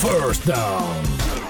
First 0.00 0.44
down. 0.44 0.84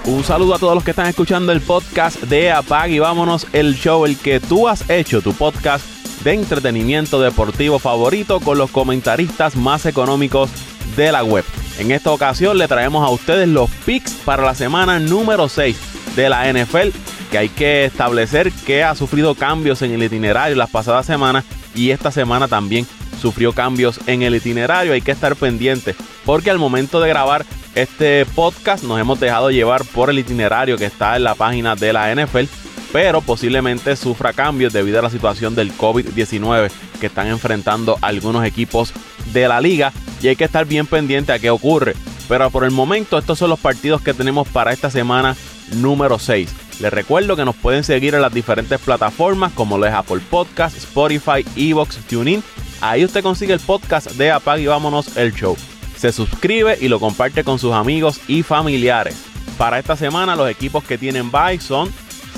Un 0.04 0.22
saludo 0.22 0.54
a 0.54 0.58
todos 0.58 0.74
los 0.74 0.84
que 0.84 0.92
están 0.92 1.08
escuchando 1.08 1.50
el 1.50 1.60
podcast 1.60 2.22
de 2.22 2.52
Apag 2.52 2.90
y 2.90 3.00
vámonos 3.00 3.44
el 3.52 3.74
show, 3.74 4.04
el 4.04 4.16
que 4.16 4.38
tú 4.38 4.68
has 4.68 4.88
hecho, 4.88 5.20
tu 5.20 5.32
podcast 5.32 5.84
de 6.22 6.34
entretenimiento 6.34 7.20
deportivo 7.20 7.80
favorito 7.80 8.38
con 8.38 8.56
los 8.56 8.70
comentaristas 8.70 9.56
más 9.56 9.84
económicos 9.84 10.50
de 10.96 11.10
la 11.10 11.24
web. 11.24 11.44
En 11.80 11.90
esta 11.90 12.12
ocasión 12.12 12.56
le 12.56 12.68
traemos 12.68 13.04
a 13.04 13.10
ustedes 13.10 13.48
los 13.48 13.68
picks 13.84 14.12
para 14.24 14.44
la 14.44 14.54
semana 14.54 15.00
número 15.00 15.48
6 15.48 15.76
de 16.14 16.28
la 16.28 16.50
NFL, 16.52 16.90
que 17.32 17.38
hay 17.38 17.48
que 17.48 17.84
establecer 17.84 18.52
que 18.64 18.84
ha 18.84 18.94
sufrido 18.94 19.34
cambios 19.34 19.82
en 19.82 19.90
el 19.90 20.04
itinerario 20.04 20.56
las 20.56 20.70
pasadas 20.70 21.04
semanas 21.04 21.44
y 21.74 21.90
esta 21.90 22.12
semana 22.12 22.46
también 22.46 22.86
sufrió 23.20 23.52
cambios 23.52 23.98
en 24.06 24.22
el 24.22 24.36
itinerario. 24.36 24.92
Hay 24.92 25.02
que 25.02 25.10
estar 25.10 25.34
pendiente 25.34 25.96
porque 26.24 26.50
al 26.50 26.58
momento 26.58 27.00
de 27.00 27.08
grabar 27.08 27.44
este 27.76 28.24
podcast 28.24 28.82
nos 28.84 28.98
hemos 28.98 29.20
dejado 29.20 29.50
llevar 29.50 29.84
por 29.84 30.08
el 30.08 30.18
itinerario 30.18 30.78
que 30.78 30.86
está 30.86 31.14
en 31.14 31.24
la 31.24 31.34
página 31.34 31.76
de 31.76 31.92
la 31.92 32.10
NFL, 32.12 32.44
pero 32.90 33.20
posiblemente 33.20 33.94
sufra 33.96 34.32
cambios 34.32 34.72
debido 34.72 34.98
a 34.98 35.02
la 35.02 35.10
situación 35.10 35.54
del 35.54 35.76
COVID-19 35.76 36.70
que 36.98 37.06
están 37.06 37.26
enfrentando 37.26 37.98
algunos 38.00 38.46
equipos 38.46 38.94
de 39.34 39.46
la 39.46 39.60
liga 39.60 39.92
y 40.22 40.28
hay 40.28 40.36
que 40.36 40.44
estar 40.44 40.64
bien 40.64 40.86
pendiente 40.86 41.32
a 41.32 41.38
qué 41.38 41.50
ocurre. 41.50 41.94
Pero 42.30 42.50
por 42.50 42.64
el 42.64 42.70
momento 42.70 43.18
estos 43.18 43.38
son 43.38 43.50
los 43.50 43.60
partidos 43.60 44.00
que 44.00 44.14
tenemos 44.14 44.48
para 44.48 44.72
esta 44.72 44.90
semana 44.90 45.36
número 45.72 46.18
6. 46.18 46.80
Les 46.80 46.90
recuerdo 46.90 47.36
que 47.36 47.44
nos 47.44 47.56
pueden 47.56 47.84
seguir 47.84 48.14
en 48.14 48.22
las 48.22 48.32
diferentes 48.32 48.80
plataformas 48.80 49.52
como 49.52 49.76
lo 49.76 49.84
es 49.84 49.92
Apple 49.92 50.22
Podcast, 50.30 50.78
Spotify, 50.78 51.44
Evox, 51.56 51.98
TuneIn. 52.08 52.42
Ahí 52.80 53.04
usted 53.04 53.22
consigue 53.22 53.52
el 53.52 53.60
podcast 53.60 54.12
de 54.12 54.30
Apag 54.30 54.60
y 54.60 54.66
vámonos 54.66 55.18
el 55.18 55.34
show 55.34 55.58
se 55.96 56.12
suscribe 56.12 56.78
y 56.80 56.88
lo 56.88 57.00
comparte 57.00 57.44
con 57.44 57.58
sus 57.58 57.72
amigos 57.72 58.20
y 58.28 58.42
familiares. 58.42 59.16
Para 59.58 59.78
esta 59.78 59.96
semana 59.96 60.36
los 60.36 60.50
equipos 60.50 60.84
que 60.84 60.98
tienen 60.98 61.30
bye 61.30 61.60
son 61.60 61.92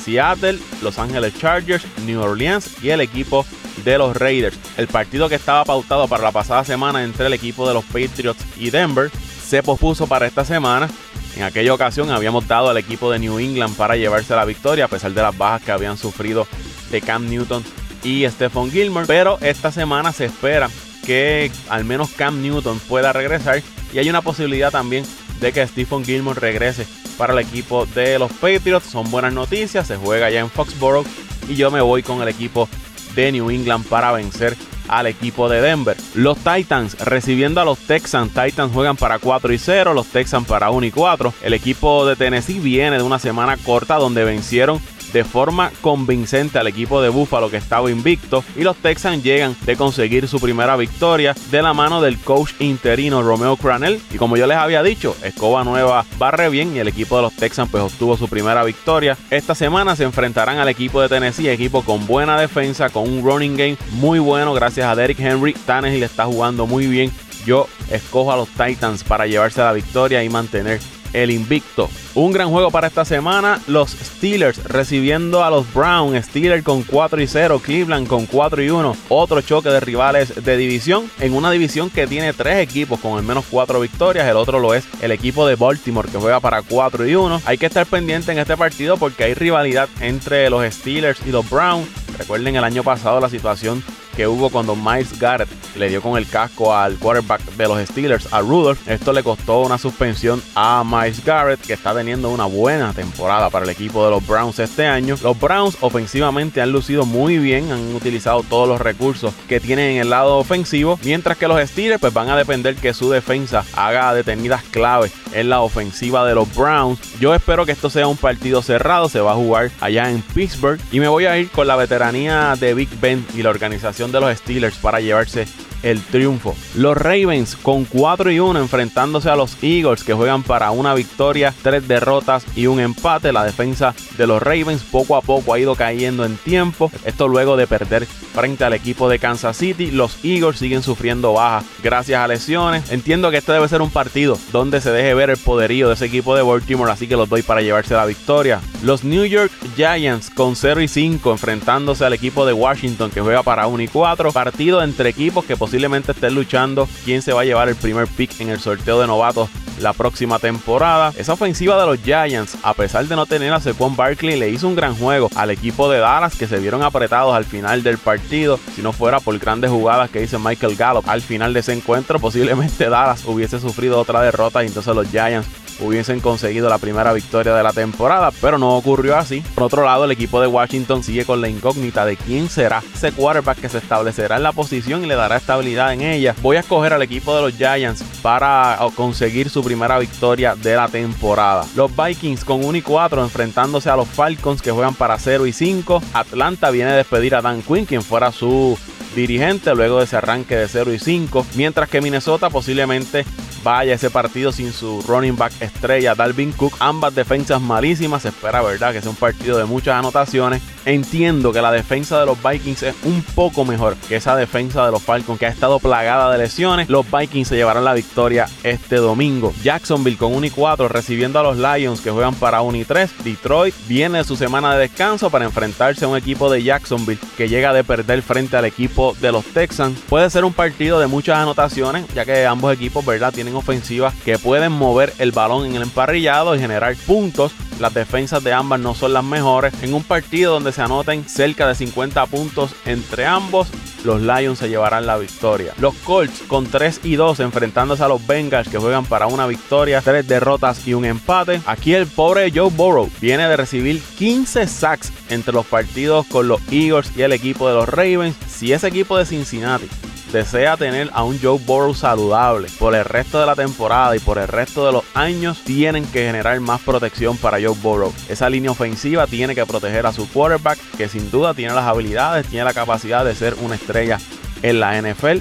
Seattle, 0.05 0.59
Los 0.83 0.99
Angeles 0.99 1.35
Chargers, 1.39 1.85
New 2.07 2.21
Orleans 2.21 2.83
y 2.83 2.91
el 2.91 3.01
equipo 3.01 3.45
de 3.85 3.99
los 3.99 4.17
Raiders. 4.17 4.59
El 4.77 4.87
partido 4.89 5.29
que 5.29 5.35
estaba 5.35 5.65
pautado 5.65 6.09
para 6.09 6.23
la 6.25 6.33
pasada 6.33 6.65
semana 6.65 7.03
entre 7.05 7.27
el 7.27 7.35
equipo 7.35 7.67
de 7.67 7.75
los 7.75 7.85
Patriots 7.85 8.45
y 8.57 8.71
Denver 8.71 9.11
se 9.45 9.63
pospuso 9.63 10.07
para 10.07 10.27
esta 10.27 10.45
semana. 10.45 10.89
En 11.37 11.43
aquella 11.43 11.75
ocasión 11.75 12.11
habíamos 12.11 12.47
dado 12.49 12.71
al 12.71 12.79
equipo 12.79 13.11
de 13.11 13.19
New 13.19 13.39
England 13.39 13.77
para 13.77 13.97
llevarse 13.97 14.35
la 14.35 14.45
victoria 14.45 14.87
a 14.87 14.89
pesar 14.89 15.13
de 15.13 15.23
las 15.23 15.37
bajas 15.37 15.63
que 15.63 15.73
habían 15.73 15.99
sufrido 15.99 16.47
de 16.91 17.01
Cam 17.01 17.29
Newton 17.29 17.65
y 18.03 18.29
Stephon 18.29 18.71
Gilmore. 18.71 19.07
Pero 19.07 19.39
esta 19.41 19.71
semana 19.71 20.13
se 20.13 20.27
espera 20.27 20.69
que 21.09 21.51
al 21.71 21.87
menos 21.87 22.11
Cam 22.11 22.43
Newton 22.43 22.79
pueda 22.81 23.15
regresar 23.15 23.63
y 23.95 23.99
hay 23.99 24.11
una 24.11 24.21
posibilidad 24.21 24.71
también 24.71 25.07
de 25.41 25.55
que 25.55 25.67
Stephen 25.67 26.05
Gilmore 26.05 26.39
regrese 26.39 26.87
para 27.17 27.33
el 27.33 27.39
equipo 27.39 27.87
de 27.87 28.19
los 28.19 28.31
Patriots. 28.31 28.91
Son 28.91 29.11
buenas 29.11 29.33
noticias, 29.33 29.87
se 29.87 29.97
juega 29.97 30.29
ya 30.29 30.41
en 30.41 30.51
Foxborough 30.51 31.07
y 31.49 31.55
yo 31.55 31.71
me 31.71 31.81
voy 31.81 32.03
con 32.03 32.21
el 32.21 32.29
equipo 32.29 32.69
de 33.15 33.33
New 33.33 33.49
England 33.49 33.87
para 33.87 34.13
vencer 34.13 34.55
al 34.87 35.07
equipo 35.07 35.49
de 35.49 35.63
Denver. 35.63 35.97
Los 36.13 36.37
Titans 36.37 36.99
recibiendo 36.99 37.63
a 37.63 37.65
los 37.65 37.79
Texans. 37.79 38.35
Titans 38.35 38.75
juegan 38.75 38.99
para 38.99 39.19
4 39.19 39.51
y 39.55 39.59
0, 39.59 39.95
los 39.95 40.09
Texans 40.09 40.47
para 40.47 40.69
1 40.69 40.89
y 40.89 40.91
4. 40.91 41.33
El 41.43 41.55
equipo 41.55 42.05
de 42.05 42.17
Tennessee 42.17 42.59
viene 42.59 42.99
de 42.99 43.03
una 43.03 43.19
semana 43.19 43.57
corta 43.57 43.95
donde 43.95 44.25
vencieron 44.25 44.79
de 45.13 45.25
forma 45.25 45.71
convincente 45.81 46.59
al 46.59 46.67
equipo 46.67 47.01
de 47.03 47.09
Buffalo 47.09 47.51
que 47.51 47.57
estaba 47.57 47.91
invicto 47.91 48.45
y 48.57 48.63
los 48.63 48.77
Texans 48.77 49.23
llegan 49.23 49.57
de 49.63 49.77
conseguir 49.77 50.29
su 50.29 50.41
primera 50.41 50.77
victoria 50.77 51.35
de 51.51 51.63
la 51.63 51.75
mano 51.75 52.01
del 52.01 52.19
coach 52.19 52.53
interino 52.59 53.23
Romeo 53.23 53.57
Cranell 53.57 54.01
y 54.13 54.17
como 54.17 54.37
yo 54.37 54.47
les 54.47 54.57
había 54.57 54.83
dicho, 54.83 55.17
Escoba 55.23 55.65
Nueva 55.65 56.05
barre 56.19 56.49
bien 56.49 56.75
y 56.75 56.79
el 56.79 56.89
equipo 56.89 57.17
de 57.17 57.23
los 57.23 57.35
Texans 57.35 57.71
pues 57.71 57.83
obtuvo 57.83 58.17
su 58.17 58.29
primera 58.29 58.65
victoria. 58.65 59.17
Esta 59.31 59.55
semana 59.55 59.97
se 59.97 60.05
enfrentarán 60.05 60.59
al 60.59 60.69
equipo 60.69 61.01
de 61.01 61.09
Tennessee, 61.09 61.49
equipo 61.49 61.83
con 61.83 62.07
buena 62.07 62.41
defensa, 62.41 62.91
con 62.91 63.09
un 63.09 63.25
running 63.25 63.57
game 63.57 63.77
muy 63.93 64.19
bueno 64.19 64.55
gracias 64.55 64.87
a 64.87 64.95
Derrick 64.95 65.21
Henry. 65.21 65.53
Tannehill 65.53 66.03
está 66.03 66.27
jugando 66.27 66.67
muy 66.67 66.87
bien. 66.87 67.13
Yo 67.47 67.67
escojo 67.91 68.33
a 68.33 68.37
los 68.37 68.49
Titans 68.49 69.05
para 69.05 69.27
llevarse 69.27 69.61
la 69.61 69.73
victoria 69.73 70.23
y 70.23 70.29
mantener 70.29 70.81
el 71.13 71.31
invicto. 71.31 71.89
Un 72.15 72.33
gran 72.33 72.51
juego 72.51 72.71
para 72.71 72.89
esta 72.89 73.05
semana. 73.05 73.61
Los 73.67 73.91
Steelers 73.91 74.63
recibiendo 74.65 75.45
a 75.45 75.51
los 75.51 75.73
Browns. 75.73 76.27
Steelers 76.27 76.65
con 76.65 76.83
4 76.83 77.21
y 77.23 77.27
0. 77.27 77.61
Cleveland 77.65 78.09
con 78.09 78.27
4 78.27 78.63
y 78.63 78.71
1. 78.71 78.97
Otro 79.09 79.41
choque 79.41 79.69
de 79.69 79.81
rivales 79.81 80.45
de 80.45 80.57
división. 80.57 81.11
En 81.21 81.35
una 81.35 81.51
división 81.51 81.91
que 81.91 82.07
tiene 82.07 82.33
tres 82.33 82.59
equipos 82.59 83.01
con 83.01 83.17
al 83.17 83.25
menos 83.25 83.45
4 83.51 83.81
victorias. 83.81 84.27
El 84.27 84.37
otro 84.37 84.59
lo 84.59 84.75
es 84.75 84.85
el 85.01 85.13
equipo 85.13 85.47
de 85.47 85.55
Baltimore 85.55 86.11
que 86.11 86.19
juega 86.19 86.41
para 86.41 86.63
4 86.63 87.07
y 87.07 87.15
1. 87.15 87.43
Hay 87.45 87.59
que 87.59 87.67
estar 87.67 87.87
pendiente 87.87 88.33
en 88.33 88.39
este 88.39 88.57
partido 88.57 88.97
porque 88.97 89.25
hay 89.25 89.35
rivalidad 89.35 89.89
entre 90.01 90.51
los 90.51 90.65
Steelers 90.73 91.21
y 91.27 91.31
los 91.31 91.49
Browns. 91.49 91.89
Recuerden 92.19 92.57
el 92.57 92.65
año 92.65 92.83
pasado 92.83 93.21
la 93.21 93.29
situación 93.29 93.83
que 94.19 94.27
hubo 94.27 94.51
cuando 94.51 94.75
Miles 94.75 95.17
Garrett 95.17 95.49
le 95.77 95.89
dio 95.89 96.03
con 96.03 96.19
el 96.19 96.29
casco 96.29 96.75
al 96.75 96.97
quarterback 96.97 97.41
de 97.55 97.69
los 97.69 97.89
Steelers, 97.89 98.27
a 98.33 98.41
Rudolph. 98.41 98.89
Esto 98.89 99.13
le 99.13 99.23
costó 99.23 99.61
una 99.61 99.79
suspensión 99.79 100.43
a 100.57 100.83
Miles 100.85 101.25
Garrett, 101.25 101.61
que 101.61 101.75
está 101.75 101.95
teniendo 101.95 102.29
una 102.31 102.47
buena 102.47 102.93
temporada 102.93 103.49
para 103.49 103.65
el 103.65 103.71
equipo 103.71 104.05
de 104.05 104.11
los 104.11 104.27
Browns 104.27 104.59
este 104.59 104.89
año. 104.89 105.15
Los 105.23 105.39
Browns 105.39 105.77
ofensivamente 105.83 106.61
han 106.61 106.73
lucido 106.73 107.07
muy 107.07 107.39
bien, 107.39 107.71
han 107.71 107.95
utilizado 107.95 108.43
todos 108.43 108.67
los 108.67 108.81
recursos 108.81 109.33
que 109.49 109.61
tienen 109.61 109.93
en 109.93 109.99
el 109.99 110.11
lado 110.11 110.39
ofensivo, 110.39 110.99
mientras 111.05 111.39
que 111.39 111.47
los 111.47 111.61
Steelers 111.71 112.01
pues 112.01 112.13
van 112.13 112.29
a 112.29 112.37
depender 112.37 112.75
que 112.75 112.95
su 112.95 113.11
defensa 113.11 113.65
haga 113.77 114.13
detenidas 114.15 114.65
claves 114.65 115.13
en 115.33 115.49
la 115.49 115.61
ofensiva 115.61 116.27
de 116.27 116.35
los 116.35 116.53
Browns. 116.57 116.99
Yo 117.21 117.37
espero 117.37 117.65
que 117.65 117.73
esto 117.73 117.89
sea 117.89 118.09
un 118.09 118.17
partido 118.17 118.63
cerrado, 118.63 119.09
se 119.09 119.21
va 119.21 119.31
a 119.31 119.37
jugar 119.37 119.71
allá 119.81 120.11
en 120.11 120.23
Pittsburgh 120.23 120.81
y 120.91 120.99
me 120.99 121.07
voy 121.07 121.27
a 121.27 121.39
ir 121.39 121.49
con 121.53 121.69
la 121.69 121.77
veteranía 121.77 122.57
de 122.59 122.75
Big 122.75 122.89
Ben 123.01 123.25
y 123.37 123.45
la 123.45 123.51
organización 123.51 124.08
de 124.13 124.21
los 124.21 124.39
Steelers 124.39 124.77
para 124.77 125.01
llevarse 125.01 125.47
el 125.83 126.01
triunfo. 126.03 126.57
Los 126.75 126.97
Ravens 126.97 127.57
con 127.57 127.85
4 127.85 128.31
y 128.31 128.41
1 128.41 128.59
enfrentándose 128.59 129.31
a 129.31 129.37
los 129.37 129.57
Eagles 129.63 130.05
que 130.05 130.15
juegan 130.15 130.43
para 130.43 130.71
una 130.71 130.95
victoria, 130.95 131.55
tres 131.63 131.87
derrotas 131.87 132.45
y 132.57 132.67
un 132.67 132.81
empate. 132.81 133.33
La 133.33 133.45
defensa 133.45 133.95
de 134.17 134.27
los 134.27 134.43
Ravens 134.43 134.83
poco 134.83 135.17
a 135.17 135.23
poco 135.23 135.53
ha 135.53 135.59
ido 135.59 135.75
cayendo 135.75 136.25
en 136.25 136.37
tiempo. 136.37 136.91
Esto 137.05 137.29
luego 137.29 137.57
de 137.57 137.67
perder 137.67 138.07
frente 138.07 138.65
al 138.65 138.73
equipo 138.73 139.09
de 139.09 139.19
Kansas 139.19 139.57
City. 139.57 139.91
Los 139.91 140.25
Eagles 140.25 140.59
siguen 140.59 140.83
sufriendo 140.83 141.33
bajas 141.35 141.65
gracias 141.83 142.21
a 142.21 142.29
lesiones. 142.29 142.91
Entiendo 142.91 143.31
que 143.31 143.39
este 143.39 143.53
debe 143.53 143.69
ser 143.69 143.83
un 143.83 143.91
partido 143.91 144.39
donde 144.53 144.81
se 144.81 144.91
deje 144.91 145.15
ver 145.15 145.31
el 145.31 145.39
poderío 145.39 145.89
de 145.89 145.95
ese 145.95 146.07
equipo 146.07 146.37
de 146.37 146.43
Baltimore, 146.43 146.91
así 146.93 147.07
que 147.07 147.17
los 147.17 147.29
doy 147.29 147.43
para 147.43 147.63
llevarse 147.63 147.95
la 147.95 148.07
victoria. 148.07 148.61
Los 148.83 149.05
New 149.05 149.25
York 149.25 149.53
Giants 149.77 150.31
con 150.31 150.57
0 150.57 150.81
y 150.83 150.89
5 150.89 151.33
enfrentándose 151.33 152.05
al 152.05 152.13
equipo 152.13 152.47
de 152.47 152.53
Washington 152.53 153.11
que 153.11 153.21
juega 153.21 153.43
para 153.43 153.67
1 153.67 153.83
y 153.83 153.89
4. 153.89 154.33
Partido 154.33 154.83
entre 154.83 155.11
equipos 155.11 155.45
que 155.45 155.57
posiblemente 155.69 156.13
estén 156.13 156.35
luchando 156.35 156.89
quién 157.05 157.21
se 157.21 157.35
va 157.35 157.43
a 157.43 157.45
llevar 157.45 157.69
el 157.69 157.77
primer 157.77 158.07
pick 158.07 158.41
en 158.41 158.49
el 158.49 158.59
sorteo 158.59 159.03
de 159.03 159.07
novatos 159.07 159.51
la 159.81 159.93
próxima 159.93 160.39
temporada. 160.39 161.13
Esa 161.19 161.35
ofensiva 161.35 161.79
de 161.79 161.85
los 161.85 162.03
Giants, 162.03 162.57
a 162.63 162.73
pesar 162.73 163.07
de 163.07 163.15
no 163.15 163.27
tener 163.27 163.53
a 163.53 163.61
Saquon 163.61 163.95
Barkley, 163.95 164.39
le 164.39 164.49
hizo 164.49 164.67
un 164.67 164.75
gran 164.75 164.95
juego 164.95 165.29
al 165.35 165.51
equipo 165.51 165.91
de 165.91 165.99
Dallas 165.99 166.37
que 166.37 166.47
se 166.47 166.59
vieron 166.59 166.83
apretados 166.83 167.35
al 167.35 167.45
final 167.45 167.83
del 167.83 167.99
partido. 167.99 168.59
Si 168.75 168.81
no 168.81 168.95
fuera 168.95 169.21
por 169.21 169.39
grandes 169.39 169.71
jugadas 169.71 170.09
que 170.09 170.23
hizo 170.23 170.39
Michael 170.39 170.75
Gallup 170.75 171.07
al 171.07 171.21
final 171.21 171.53
de 171.53 171.61
ese 171.61 171.75
encuentro, 171.75 172.19
posiblemente 172.19 172.89
Dallas 172.89 173.27
hubiese 173.27 173.61
sufrido 173.61 174.01
otra 174.01 174.23
derrota 174.23 174.65
y 174.65 174.69
entonces 174.69 174.95
los 174.95 175.11
Giants 175.11 175.49
hubiesen 175.81 176.21
conseguido 176.21 176.69
la 176.69 176.79
primera 176.79 177.13
victoria 177.13 177.55
de 177.55 177.63
la 177.63 177.73
temporada, 177.73 178.31
pero 178.41 178.59
no 178.59 178.77
ocurrió 178.77 179.17
así. 179.17 179.43
Por 179.55 179.65
otro 179.65 179.85
lado, 179.85 180.05
el 180.05 180.11
equipo 180.11 180.41
de 180.41 180.47
Washington 180.47 181.03
sigue 181.03 181.25
con 181.25 181.41
la 181.41 181.49
incógnita 181.49 182.05
de 182.05 182.17
quién 182.17 182.49
será 182.49 182.83
ese 182.95 183.13
quarterback 183.13 183.61
que 183.61 183.69
se 183.69 183.79
establecerá 183.79 184.37
en 184.37 184.43
la 184.43 184.53
posición 184.53 185.05
y 185.05 185.07
le 185.07 185.15
dará 185.15 185.37
estabilidad 185.37 185.93
en 185.93 186.03
ella. 186.03 186.35
Voy 186.43 186.57
a 186.57 186.61
escoger 186.61 186.93
al 186.93 187.03
equipo 187.03 187.35
de 187.35 187.43
los 187.43 187.57
Giants 187.57 188.03
para 188.23 188.79
conseguir 188.95 189.51
su 189.51 189.63
primera 189.63 189.99
victoria 189.99 190.55
de 190.55 190.77
la 190.77 190.89
temporada. 190.89 191.65
Los 191.75 191.91
Vikings 191.95 192.45
con 192.45 192.65
1 192.65 192.79
y 192.79 192.83
4 192.83 193.23
enfrentándose 193.23 193.91
a 193.91 193.97
los 193.97 194.09
Falcons 194.09 194.63
que 194.63 194.71
juegan 194.71 194.95
para 194.95 195.19
0 195.19 195.47
y 195.47 195.53
5. 195.53 196.03
Atlanta 196.13 196.71
viene 196.71 196.91
a 196.91 196.97
despedir 196.97 197.35
a 197.35 197.43
Dan 197.43 197.63
Quinn, 197.63 197.87
quien 197.87 198.03
fuera 198.03 198.33
su 198.33 198.79
dirigente 199.15 199.75
luego 199.75 199.99
de 199.99 200.05
ese 200.05 200.17
arranque 200.17 200.57
de 200.57 200.69
0 200.69 200.93
y 200.93 200.99
5, 200.99 201.47
mientras 201.55 201.89
que 201.89 202.01
Minnesota 202.01 202.51
posiblemente 202.51 203.25
vaya 203.63 203.95
ese 203.95 204.11
partido 204.11 204.53
sin 204.53 204.73
su 204.73 205.03
running 205.03 205.37
back 205.37 205.53
estrella 205.61 206.15
Dalvin 206.15 206.53
Cook. 206.53 206.75
Ambas 206.79 207.15
defensas 207.15 207.61
malísimas. 207.61 208.23
Se 208.23 208.29
espera, 208.29 208.63
¿verdad? 208.63 208.93
Que 208.93 209.01
sea 209.01 209.11
un 209.11 209.17
partido 209.17 209.59
de 209.59 209.65
muchas 209.65 209.95
anotaciones. 209.95 210.63
Entiendo 210.85 211.53
que 211.53 211.61
la 211.61 211.71
defensa 211.71 212.19
de 212.19 212.27
los 212.27 212.39
Vikings 212.43 212.83
es 212.83 212.95
un 213.05 213.23
poco 213.35 213.65
mejor 213.65 213.97
que 214.09 214.17
esa 214.17 214.37
defensa 214.37 214.87
de 214.87 214.93
los 214.93 215.03
Falcons 215.03 215.39
que 215.39 215.47
ha 215.47 215.51
estado 215.51 215.79
plagada 215.79 216.33
de 216.33 216.39
lesiones. 216.39 216.89
Los 216.89 217.11
Vikings 217.11 217.49
se 217.49 217.57
llevarán 217.57 217.85
la 217.85 217.95
victoria 217.95 218.49
este 218.63 218.97
domingo. 218.97 219.53
Jacksonville 219.63 220.17
con 220.17 220.35
1 220.35 220.47
y 220.47 220.51
4 220.51 220.89
recibiendo 220.89 221.39
a 221.39 221.43
los 221.43 221.59
Lions 221.59 222.01
que 222.01 222.11
juegan 222.11 222.35
para 222.35 222.63
1 222.63 222.79
y 222.79 222.85
3. 222.85 223.25
Detroit 223.25 223.75
viene 223.87 224.25
su 224.25 224.37
semana 224.37 224.75
de 224.75 224.81
descanso 224.81 225.31
para 225.31 225.45
enfrentarse 225.45 226.05
a 226.05 226.09
un 226.09 226.17
equipo 226.17 226.51
de 226.51 226.63
Jacksonville 226.63 227.21
que 227.37 227.49
llega 227.49 227.73
de 227.73 227.85
perder 227.85 228.23
frente 228.23 228.57
al 228.57 228.65
equipo 228.65 229.15
de 229.21 229.33
los 229.33 229.45
Texans. 229.45 229.99
Puede 230.09 230.31
ser 230.31 230.45
un 230.45 230.53
partido 230.53 230.99
de 231.01 231.07
muchas 231.07 231.39
anotaciones 231.39 232.07
ya 232.15 232.25
que 232.25 232.47
ambos 232.47 232.73
equipos, 232.73 233.05
¿verdad? 233.05 233.33
Tienen 233.33 233.48
tienen 233.49 233.57
ofensivas 233.57 234.15
que 234.27 234.39
pueden 234.39 234.73
mover 234.73 235.15
el 235.19 235.33
balón 235.33 235.65
en 235.65 235.75
el 235.75 235.83
emparrillado 235.83 236.55
y 236.55 236.59
generar 236.59 236.95
puntos. 237.07 237.53
Las 237.81 237.95
defensas 237.95 238.45
de 238.45 238.53
ambas 238.53 238.79
no 238.79 238.95
son 238.95 239.15
las 239.15 239.25
mejores. 239.25 239.73
En 239.83 239.95
un 239.95 240.03
partido 240.03 240.53
donde 240.53 240.73
se 240.73 240.83
anoten 240.83 241.27
cerca 241.27 241.67
de 241.67 241.75
50 241.75 242.27
puntos 242.27 242.73
entre 242.85 243.25
ambos, 243.25 243.69
los 244.05 244.21
Lions 244.21 244.59
se 244.59 244.69
llevarán 244.69 245.07
la 245.07 245.17
victoria. 245.17 245.73
Los 245.79 245.95
Colts 245.95 246.43
con 246.47 246.67
3 246.67 247.01
y 247.05 247.17
2 247.17 247.41
enfrentándose 247.41 248.03
a 248.03 248.09
los 248.09 248.27
Bengals 248.27 248.69
que 248.69 248.77
juegan 248.77 249.07
para 249.07 249.29
una 249.29 249.47
victoria, 249.47 250.03
3 250.03 250.29
derrotas 250.29 250.87
y 250.87 250.93
un 250.93 251.07
empate. 251.07 251.63
Aquí 251.65 251.95
el 251.95 252.07
pobre 252.07 252.53
Joe 252.55 252.71
Burrow 252.71 253.09
viene 253.19 253.49
de 253.49 253.57
recibir 253.57 254.03
15 254.19 254.67
sacks 254.67 255.11
entre 255.31 255.55
los 255.55 255.65
partidos 255.65 256.27
con 256.27 256.49
los 256.49 256.61
Eagles 256.71 257.13
y 257.17 257.23
el 257.23 257.33
equipo 257.33 257.67
de 257.67 257.75
los 257.77 257.89
Ravens. 257.89 258.37
Si 258.47 258.75
ese 258.75 258.89
equipo 258.89 259.17
de 259.17 259.25
Cincinnati 259.25 259.89
desea 260.33 260.77
tener 260.77 261.11
a 261.13 261.25
un 261.25 261.39
Joe 261.41 261.59
Burrow 261.59 261.95
saludable 261.95 262.69
por 262.79 262.95
el 262.95 263.05
resto 263.05 263.41
de 263.41 263.47
la 263.47 263.55
temporada 263.55 264.17
y 264.17 264.21
por 264.21 264.39
el 264.39 264.49
resto 264.49 264.87
de 264.87 264.93
los 264.93 265.05
años, 265.15 265.61
tienen 265.65 266.05
que 266.07 266.27
generar 266.27 266.61
más 266.61 266.81
protección 266.81 267.37
para 267.37 267.59
Joe 267.59 267.77
Burrow. 267.83 268.13
Esa 268.29 268.51
línea 268.51 268.71
ofensiva 268.71 269.27
tiene 269.27 269.55
que 269.55 269.67
proteger 269.67 270.07
a 270.07 270.13
su 270.13 270.29
quarterback, 270.29 270.79
que 270.97 271.09
sin 271.09 271.31
duda 271.31 271.55
tiene 271.55 271.75
las 271.75 271.85
habilidades, 271.85 272.47
tiene 272.47 272.65
la 272.65 272.75
capacidad 272.75 273.25
de 273.25 273.35
ser 273.35 273.55
una 273.61 273.77
estrella 273.77 274.19
en 274.63 274.81
la 274.81 275.01
NFL. 275.01 275.39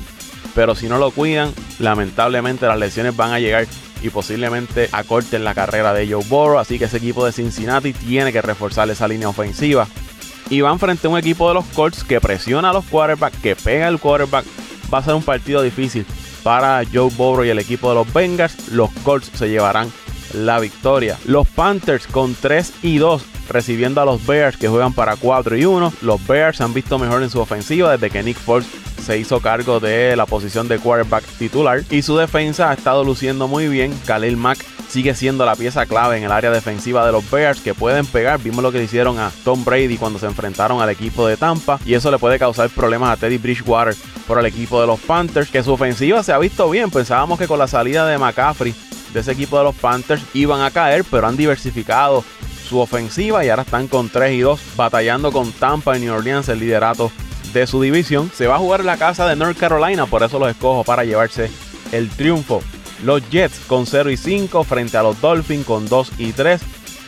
Pero 0.55 0.75
si 0.75 0.87
no 0.87 0.97
lo 0.97 1.11
cuidan, 1.11 1.53
lamentablemente 1.79 2.65
las 2.65 2.79
lesiones 2.79 3.15
van 3.15 3.31
a 3.31 3.39
llegar 3.39 3.67
y 4.01 4.09
posiblemente 4.09 4.89
acorten 4.91 5.43
la 5.43 5.53
carrera 5.53 5.93
de 5.93 6.07
Joe 6.11 6.23
Burrow. 6.27 6.59
Así 6.59 6.79
que 6.79 6.85
ese 6.85 6.97
equipo 6.97 7.25
de 7.25 7.31
Cincinnati 7.31 7.93
tiene 7.93 8.31
que 8.31 8.41
reforzar 8.41 8.89
esa 8.89 9.07
línea 9.07 9.29
ofensiva. 9.29 9.87
Y 10.49 10.61
van 10.61 10.79
frente 10.79 11.07
a 11.07 11.09
un 11.09 11.17
equipo 11.17 11.47
de 11.47 11.55
los 11.55 11.65
Colts 11.65 12.03
que 12.03 12.21
presiona 12.21 12.69
a 12.69 12.73
los 12.73 12.85
quarterbacks, 12.85 13.37
que 13.39 13.55
pega 13.55 13.87
el 13.87 13.99
quarterback, 13.99 14.45
va 14.93 14.99
a 14.99 15.03
ser 15.03 15.13
un 15.15 15.23
partido 15.23 15.61
difícil 15.61 16.05
para 16.43 16.81
Joe 16.91 17.11
Burrow 17.15 17.45
y 17.45 17.49
el 17.49 17.59
equipo 17.59 17.89
de 17.89 17.95
los 17.95 18.13
Bengals. 18.13 18.69
Los 18.69 18.91
Colts 19.03 19.31
se 19.33 19.49
llevarán 19.49 19.91
la 20.33 20.59
victoria. 20.59 21.17
Los 21.25 21.47
Panthers 21.47 22.07
con 22.07 22.35
3 22.35 22.73
y 22.83 22.97
2 22.97 23.23
recibiendo 23.49 24.01
a 24.01 24.05
los 24.05 24.25
Bears 24.25 24.57
que 24.57 24.67
juegan 24.67 24.93
para 24.93 25.15
4 25.15 25.57
y 25.57 25.65
1. 25.65 25.93
Los 26.01 26.25
Bears 26.27 26.61
han 26.61 26.73
visto 26.73 26.99
mejor 26.99 27.23
en 27.23 27.29
su 27.29 27.39
ofensiva 27.39 27.91
desde 27.91 28.09
que 28.09 28.23
Nick 28.23 28.37
Foles 28.37 28.67
se 29.07 29.17
hizo 29.17 29.39
cargo 29.39 29.79
de 29.79 30.17
la 30.17 30.25
posición 30.25 30.67
de 30.67 30.79
quarterback 30.79 31.23
titular 31.39 31.81
y 31.89 32.01
su 32.01 32.17
defensa 32.17 32.69
ha 32.69 32.73
estado 32.73 33.05
luciendo 33.05 33.47
muy 33.47 33.69
bien. 33.69 33.97
Khalil 34.05 34.35
Mack 34.35 34.65
sigue 34.89 35.15
siendo 35.15 35.45
la 35.45 35.55
pieza 35.55 35.85
clave 35.85 36.17
en 36.17 36.25
el 36.25 36.31
área 36.33 36.51
defensiva 36.51 37.05
de 37.05 37.13
los 37.13 37.31
Bears 37.31 37.61
que 37.61 37.73
pueden 37.73 38.05
pegar. 38.05 38.37
Vimos 38.43 38.61
lo 38.61 38.69
que 38.69 38.79
le 38.79 38.83
hicieron 38.83 39.17
a 39.17 39.31
Tom 39.45 39.63
Brady 39.63 39.95
cuando 39.97 40.19
se 40.19 40.25
enfrentaron 40.25 40.81
al 40.81 40.89
equipo 40.89 41.25
de 41.25 41.37
Tampa 41.37 41.79
y 41.85 41.93
eso 41.93 42.11
le 42.11 42.17
puede 42.17 42.37
causar 42.37 42.69
problemas 42.69 43.13
a 43.13 43.15
Teddy 43.15 43.37
Bridgewater 43.37 43.95
por 44.27 44.39
el 44.39 44.45
equipo 44.45 44.81
de 44.81 44.87
los 44.87 44.99
Panthers 44.99 45.49
que 45.49 45.63
su 45.63 45.71
ofensiva 45.71 46.21
se 46.21 46.33
ha 46.33 46.37
visto 46.37 46.69
bien. 46.69 46.91
Pensábamos 46.91 47.39
que 47.39 47.47
con 47.47 47.59
la 47.59 47.67
salida 47.69 48.05
de 48.05 48.17
McCaffrey 48.17 48.75
de 49.13 49.21
ese 49.21 49.31
equipo 49.31 49.57
de 49.57 49.63
los 49.63 49.75
Panthers 49.75 50.21
iban 50.33 50.59
a 50.59 50.71
caer, 50.71 51.05
pero 51.09 51.27
han 51.27 51.37
diversificado 51.37 52.25
su 52.67 52.79
ofensiva 52.79 53.45
y 53.45 53.49
ahora 53.49 53.61
están 53.61 53.87
con 53.87 54.09
3 54.09 54.33
y 54.33 54.39
2 54.41 54.59
batallando 54.75 55.31
con 55.31 55.53
Tampa 55.53 55.95
y 55.97 56.01
New 56.01 56.13
Orleans 56.13 56.49
el 56.49 56.59
liderato 56.59 57.09
de 57.59 57.67
su 57.67 57.81
división. 57.81 58.31
Se 58.33 58.47
va 58.47 58.55
a 58.55 58.59
jugar 58.59 58.81
en 58.81 58.85
la 58.87 58.97
casa 58.97 59.27
de 59.27 59.35
North 59.35 59.57
Carolina, 59.57 60.05
por 60.05 60.23
eso 60.23 60.39
los 60.39 60.49
escojo 60.49 60.83
para 60.83 61.03
llevarse 61.03 61.49
el 61.91 62.09
triunfo. 62.09 62.61
Los 63.03 63.27
Jets 63.29 63.59
con 63.67 63.85
0 63.85 64.09
y 64.09 64.17
5 64.17 64.63
frente 64.63 64.97
a 64.97 65.03
los 65.03 65.19
Dolphins 65.21 65.65
con 65.65 65.87
2 65.87 66.13
y 66.17 66.31
3. 66.31 66.61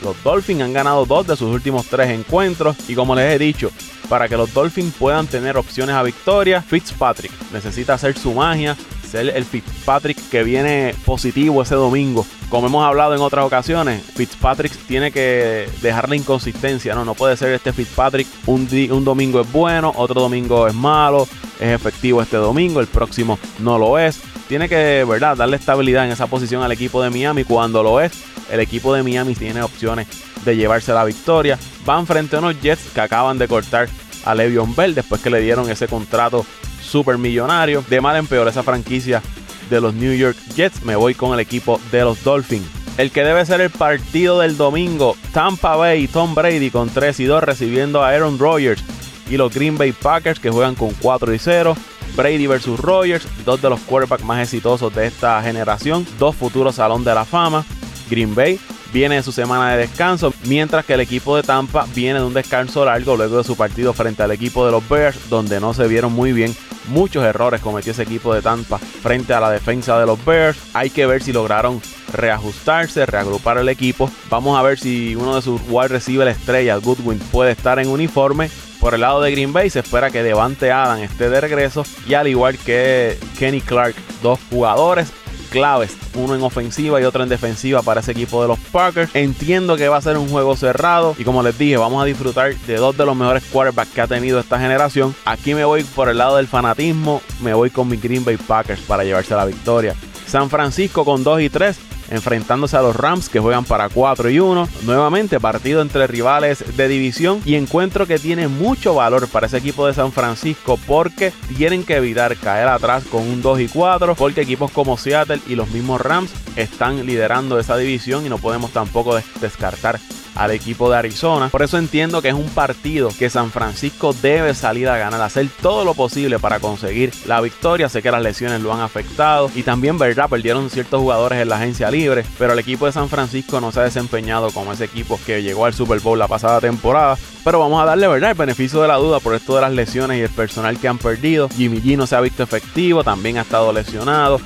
Los 0.04 0.22
Dolphins 0.24 0.62
han 0.62 0.74
ganado 0.74 1.06
dos 1.06 1.28
de 1.28 1.36
sus 1.36 1.54
últimos 1.54 1.88
tres 1.88 2.10
encuentros 2.10 2.78
y 2.88 2.96
como 2.96 3.16
les 3.16 3.34
he 3.34 3.40
dicho, 3.40 3.72
para 4.08 4.30
que 4.30 4.38
los 4.38 4.54
Dolphins 4.54 4.94
puedan 4.98 5.28
tener 5.28 5.58
opciones 5.58 5.96
a 5.96 6.04
victoria, 6.04 6.62
Fitzpatrick 6.62 7.32
necesita 7.52 7.96
hacer 7.96 8.18
su 8.18 8.34
magia, 8.34 8.78
ser 9.10 9.30
el 9.36 9.44
Fitzpatrick 9.44 10.18
que 10.30 10.44
viene 10.44 10.96
positivo 11.06 11.62
ese 11.62 11.76
domingo. 11.76 12.26
Como 12.50 12.68
hemos 12.68 12.86
hablado 12.86 13.14
en 13.14 13.22
otras 13.22 13.46
ocasiones, 13.46 14.02
Fitzpatrick 14.16 14.72
tiene 14.88 15.12
que 15.12 15.70
dejar 15.82 16.10
la 16.10 16.16
inconsistencia, 16.16 16.96
¿no? 16.96 17.04
No 17.06 17.16
puede 17.16 17.36
ser 17.36 17.54
este 17.54 17.74
Fitzpatrick, 17.74 18.28
un, 18.46 18.68
un 18.92 19.06
domingo 19.06 19.42
es 19.42 19.52
bueno, 19.52 19.92
otro 19.96 20.22
domingo 20.22 20.68
es 20.68 20.74
malo, 20.74 21.28
es 21.60 21.70
efectivo 21.70 22.22
este 22.22 22.38
domingo, 22.38 22.80
el 22.80 22.88
próximo 22.88 23.38
no 23.60 23.78
lo 23.78 24.00
es. 24.00 24.22
Tiene 24.48 24.68
que, 24.68 25.06
¿verdad?, 25.08 25.38
darle 25.38 25.58
estabilidad 25.58 26.06
en 26.06 26.12
esa 26.12 26.26
posición 26.26 26.64
al 26.64 26.72
equipo 26.72 27.04
de 27.04 27.12
Miami. 27.12 27.44
Cuando 27.44 27.84
lo 27.84 28.02
es, 28.02 28.12
el 28.52 28.60
equipo 28.60 28.94
de 28.96 29.04
Miami 29.04 29.36
tiene 29.36 29.62
opciones 29.62 30.08
de 30.44 30.56
llevarse 30.56 30.92
la 30.92 31.04
victoria. 31.04 31.60
Van 31.86 32.08
frente 32.08 32.36
a 32.36 32.40
unos 32.40 32.60
Jets 32.60 32.90
que 32.94 33.02
acaban 33.02 33.38
de 33.38 33.48
cortar 33.48 33.90
a 34.26 34.34
Le'Veon 34.34 34.76
Bell 34.76 34.96
después 34.96 35.22
que 35.22 35.30
le 35.30 35.40
dieron 35.40 35.70
ese 35.70 35.88
contrato 35.88 36.46
super 36.90 37.18
millonario. 37.18 37.84
De 37.90 38.02
mal 38.02 38.18
en 38.18 38.28
peor 38.28 38.48
esa 38.48 38.64
franquicia 38.64 39.22
de 39.70 39.80
los 39.80 39.94
New 39.94 40.14
York 40.14 40.38
Jets. 40.56 40.84
Me 40.84 40.96
voy 40.96 41.14
con 41.14 41.34
el 41.34 41.40
equipo 41.40 41.80
de 41.92 42.02
los 42.02 42.24
Dolphins. 42.24 42.68
El 42.98 43.12
que 43.12 43.24
debe 43.24 43.46
ser 43.46 43.62
el 43.62 43.70
partido 43.70 44.40
del 44.40 44.58
domingo, 44.58 45.16
Tampa 45.32 45.78
Bay 45.78 46.04
y 46.04 46.08
Tom 46.10 46.36
Brady 46.36 46.70
con 46.70 46.90
3 46.90 47.18
y 47.22 47.24
2 47.24 47.44
recibiendo 47.44 48.04
a 48.04 48.10
Aaron 48.10 48.38
Rodgers 48.38 48.84
y 49.30 49.38
los 49.38 49.54
Green 49.54 49.78
Bay 49.78 49.94
Packers 49.94 50.40
que 50.40 50.50
juegan 50.50 50.76
con 50.76 50.92
4 51.02 51.34
y 51.34 51.40
0. 51.40 51.78
Brady 52.18 52.48
versus 52.48 52.78
Rogers, 52.78 53.26
dos 53.46 53.62
de 53.62 53.70
los 53.70 53.80
quarterbacks 53.82 54.26
más 54.26 54.44
exitosos 54.44 54.94
de 54.94 55.08
esta 55.08 55.42
generación, 55.42 56.06
dos 56.18 56.36
futuros 56.36 56.76
salón 56.76 57.06
de 57.06 57.16
la 57.16 57.24
fama. 57.24 57.64
Green 58.10 58.36
Bay 58.36 58.60
viene 58.94 59.16
de 59.16 59.24
su 59.24 59.32
semana 59.32 59.72
de 59.72 59.78
descanso, 59.78 60.34
mientras 60.46 60.86
que 60.86 60.94
el 60.94 61.02
equipo 61.02 61.36
de 61.36 61.44
Tampa 61.44 61.86
viene 61.94 62.20
de 62.20 62.26
un 62.26 62.34
descanso 62.34 62.86
largo 62.86 63.16
luego 63.16 63.38
de 63.38 63.44
su 63.44 63.56
partido 63.56 63.94
frente 63.94 64.24
al 64.24 64.32
equipo 64.32 64.66
de 64.66 64.72
los 64.72 64.88
Bears, 64.88 65.30
donde 65.30 65.60
no 65.60 65.74
se 65.74 65.88
vieron 65.88 66.14
muy 66.14 66.34
bien. 66.34 66.56
Muchos 66.88 67.24
errores 67.24 67.62
cometió 67.62 67.92
ese 67.92 68.04
equipo 68.04 68.34
de 68.34 68.42
Tampa 68.42 68.78
frente 68.78 69.34
a 69.34 69.40
la 69.40 69.52
defensa 69.52 70.00
de 70.00 70.06
los 70.06 70.24
Bears. 70.26 70.58
Hay 70.74 70.90
que 70.90 71.06
ver 71.06 71.22
si 71.22 71.32
lograron 71.32 71.82
reajustarse, 72.14 73.06
reagrupar 73.06 73.58
el 73.60 73.70
equipo. 73.70 74.10
Vamos 74.30 74.58
a 74.58 74.64
ver 74.64 74.80
si 74.80 75.16
uno 75.16 75.36
de 75.36 75.42
sus 75.42 75.62
wide 75.70 75.90
receiver 75.90 76.28
estrellas, 76.28 76.82
Goodwin, 76.82 77.20
puede 77.32 77.52
estar 77.52 77.78
en 77.80 77.90
uniforme 77.90 78.50
por 78.80 78.94
el 78.94 79.02
lado 79.02 79.22
de 79.22 79.32
Green 79.32 79.52
Bay 79.52 79.70
se 79.70 79.80
espera 79.80 80.10
que 80.10 80.24
Devante 80.24 80.72
Adam 80.72 81.00
esté 81.00 81.30
de 81.30 81.42
regreso 81.42 81.84
y 82.08 82.14
al 82.14 82.30
igual 82.30 82.58
que 82.58 83.18
Kenny 83.38 83.60
Clark, 83.60 83.94
dos 84.24 84.40
jugadores 84.50 85.12
claves, 85.50 85.96
uno 86.16 86.36
en 86.36 86.42
ofensiva 86.42 87.02
y 87.02 87.04
otro 87.04 87.24
en 87.24 87.30
defensiva 87.30 87.82
para 87.82 88.02
ese 88.02 88.12
equipo 88.12 88.42
de 88.42 88.48
los 88.48 88.60
Packers. 88.60 89.14
Entiendo 89.14 89.76
que 89.76 89.90
va 89.90 89.98
a 89.98 90.02
ser 90.02 90.18
un 90.18 90.30
juego 90.30 90.56
cerrado 90.56 91.16
y 91.18 91.24
como 91.24 91.44
les 91.44 91.58
dije, 91.58 91.78
vamos 91.78 92.02
a 92.02 92.06
disfrutar 92.06 92.56
de 92.56 92.76
dos 92.76 92.96
de 92.98 93.06
los 93.06 93.16
mejores 93.16 93.44
quarterbacks 93.52 93.92
que 93.92 94.02
ha 94.02 94.08
tenido 94.08 94.40
esta 94.40 94.60
generación. 94.60 95.16
Aquí 95.26 95.54
me 95.54 95.66
voy 95.66 95.84
por 95.84 96.10
el 96.10 96.18
lado 96.18 96.38
del 96.38 96.48
fanatismo, 96.48 97.22
me 97.42 97.54
voy 97.54 97.70
con 97.70 97.88
mi 97.88 97.98
Green 97.98 98.24
Bay 98.24 98.38
Packers 98.38 98.82
para 98.82 99.04
llevarse 99.04 99.36
la 99.36 99.46
victoria. 99.46 99.96
San 100.28 100.50
Francisco 100.50 101.04
con 101.06 101.24
2 101.24 101.42
y 101.42 101.50
3 101.50 101.89
enfrentándose 102.10 102.78
a 102.78 102.82
los 102.82 102.96
Rams 102.96 103.30
que 103.30 103.40
juegan 103.40 103.66
para 103.66 103.90
4 103.90 104.30
y 104.30 104.40
1. 104.40 104.68
Nuevamente 104.84 105.40
partido 105.40 105.82
entre 105.82 106.08
rivales 106.08 106.64
de 106.76 106.88
división 106.88 107.42
y 107.46 107.56
encuentro 107.56 108.08
que 108.08 108.20
tiene 108.20 108.48
mucho 108.48 108.96
valor 108.96 109.28
para 109.28 109.48
ese 109.48 109.58
equipo 109.58 109.88
de 109.88 109.94
San 109.94 110.12
Francisco 110.12 110.80
porque 110.88 111.34
tienen 111.58 111.84
que 111.84 111.98
evitar 111.98 112.36
caer 112.38 112.68
atrás 112.68 113.04
con 113.06 113.24
un 113.24 113.42
2 113.42 113.60
y 113.62 113.68
4 113.68 114.16
porque 114.16 114.42
equipos 114.42 114.72
como 114.72 114.98
Seattle 114.98 115.40
y 115.48 115.56
los 115.56 115.70
mismos 115.70 116.02
Rams 116.02 116.32
están 116.56 117.06
liderando 117.06 117.60
esa 117.60 117.78
división 117.78 118.26
y 118.26 118.30
no 118.30 118.38
podemos 118.38 118.72
tampoco 118.72 119.20
descartar 119.42 120.00
al 120.40 120.52
equipo 120.52 120.90
de 120.90 120.98
Arizona. 120.98 121.50
Por 121.50 121.64
eso 121.64 121.78
entiendo 121.78 122.22
que 122.22 122.30
es 122.30 122.34
un 122.34 122.48
partido 122.50 123.10
que 123.20 123.30
San 123.30 123.52
Francisco 123.52 124.14
debe 124.14 124.54
salir 124.54 124.88
a 124.88 124.98
ganar, 124.98 125.22
hacer 125.22 125.48
todo 125.62 125.84
lo 125.84 125.94
posible 125.94 126.40
para 126.40 126.62
conseguir 126.62 127.12
la 127.26 127.42
victoria. 127.42 127.90
Sé 127.90 128.02
que 128.02 128.10
las 128.10 128.22
lesiones 128.22 128.62
lo 128.62 128.74
han 128.74 128.80
afectado 128.80 129.52
y 129.54 129.64
también, 129.64 129.98
verdad, 129.98 130.30
perdieron 130.30 130.70
ciertos 130.70 131.02
jugadores 131.02 131.42
en 131.42 131.50
la 131.50 131.58
agencia 131.58 131.92
libre, 131.92 131.99
pero 132.38 132.54
el 132.54 132.60
equipo 132.60 132.86
de 132.86 132.92
San 132.92 133.10
Francisco 133.10 133.60
no 133.60 133.72
se 133.72 133.80
ha 133.80 133.84
desempeñado 133.84 134.52
como 134.52 134.72
ese 134.72 134.86
equipo 134.86 135.20
que 135.26 135.44
llegó 135.44 135.66
al 135.66 135.74
Super 135.74 136.00
Bowl 136.00 136.18
la 136.18 136.28
pasada 136.28 136.62
temporada. 136.62 137.18
Pero 137.44 137.60
vamos 137.60 137.82
a 137.82 137.86
darle, 137.86 138.08
verdad, 138.08 138.32
el 138.32 138.38
beneficio 138.38 138.82
de 138.82 138.88
la 138.88 138.96
duda 138.96 139.20
por 139.20 139.36
esto 139.36 139.56
de 139.56 139.62
las 139.62 139.74
lesiones 139.74 140.18
y 140.18 140.22
el 140.22 140.30
personal 140.30 140.80
que 140.80 140.88
han 140.88 140.98
perdido. 140.98 141.50
Jimmy 141.50 141.82
G 141.82 141.98
no 141.98 142.08
se 142.08 142.16
ha 142.16 142.22
visto 142.22 142.44
efectivo, 142.44 143.04
también 143.04 143.38
ha 143.38 143.42
estado 143.42 143.74
lesionado. 143.74 144.40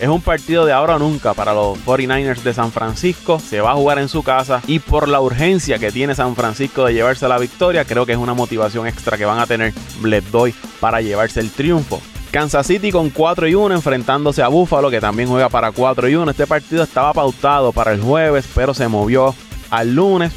Es 0.00 0.08
un 0.08 0.20
partido 0.20 0.66
de 0.66 0.72
ahora 0.72 0.96
o 0.96 0.98
nunca 0.98 1.34
para 1.34 1.54
los 1.54 1.78
49ers 1.78 2.42
de 2.42 2.52
San 2.52 2.72
Francisco. 2.72 3.38
Se 3.38 3.60
va 3.60 3.72
a 3.72 3.74
jugar 3.74 3.98
en 3.98 4.08
su 4.08 4.22
casa 4.22 4.60
y 4.66 4.80
por 4.80 5.08
la 5.08 5.20
urgencia 5.20 5.78
que 5.78 5.92
tiene 5.92 6.14
San 6.14 6.34
Francisco 6.34 6.84
de 6.84 6.94
llevarse 6.94 7.28
la 7.28 7.38
victoria, 7.38 7.84
creo 7.84 8.04
que 8.04 8.12
es 8.12 8.18
una 8.18 8.34
motivación 8.34 8.86
extra 8.86 9.16
que 9.16 9.24
van 9.24 9.38
a 9.38 9.46
tener 9.46 9.72
les 10.02 10.30
doy 10.30 10.54
para 10.80 11.00
llevarse 11.00 11.40
el 11.40 11.50
triunfo. 11.50 12.00
Kansas 12.34 12.66
City 12.66 12.90
con 12.90 13.10
4 13.10 13.46
y 13.46 13.54
1 13.54 13.76
enfrentándose 13.76 14.42
a 14.42 14.48
Buffalo 14.48 14.90
que 14.90 15.00
también 15.00 15.28
juega 15.28 15.48
para 15.48 15.70
4 15.70 16.08
y 16.08 16.16
1. 16.16 16.32
Este 16.32 16.48
partido 16.48 16.82
estaba 16.82 17.12
pautado 17.12 17.70
para 17.70 17.92
el 17.92 18.00
jueves 18.00 18.44
pero 18.52 18.74
se 18.74 18.88
movió 18.88 19.36
al 19.70 19.94
lunes. 19.94 20.32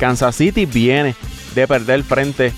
Kansas 0.00 0.34
City 0.34 0.66
viene 0.66 1.14
de 1.54 1.68
perder 1.68 2.02
frente 2.02 2.52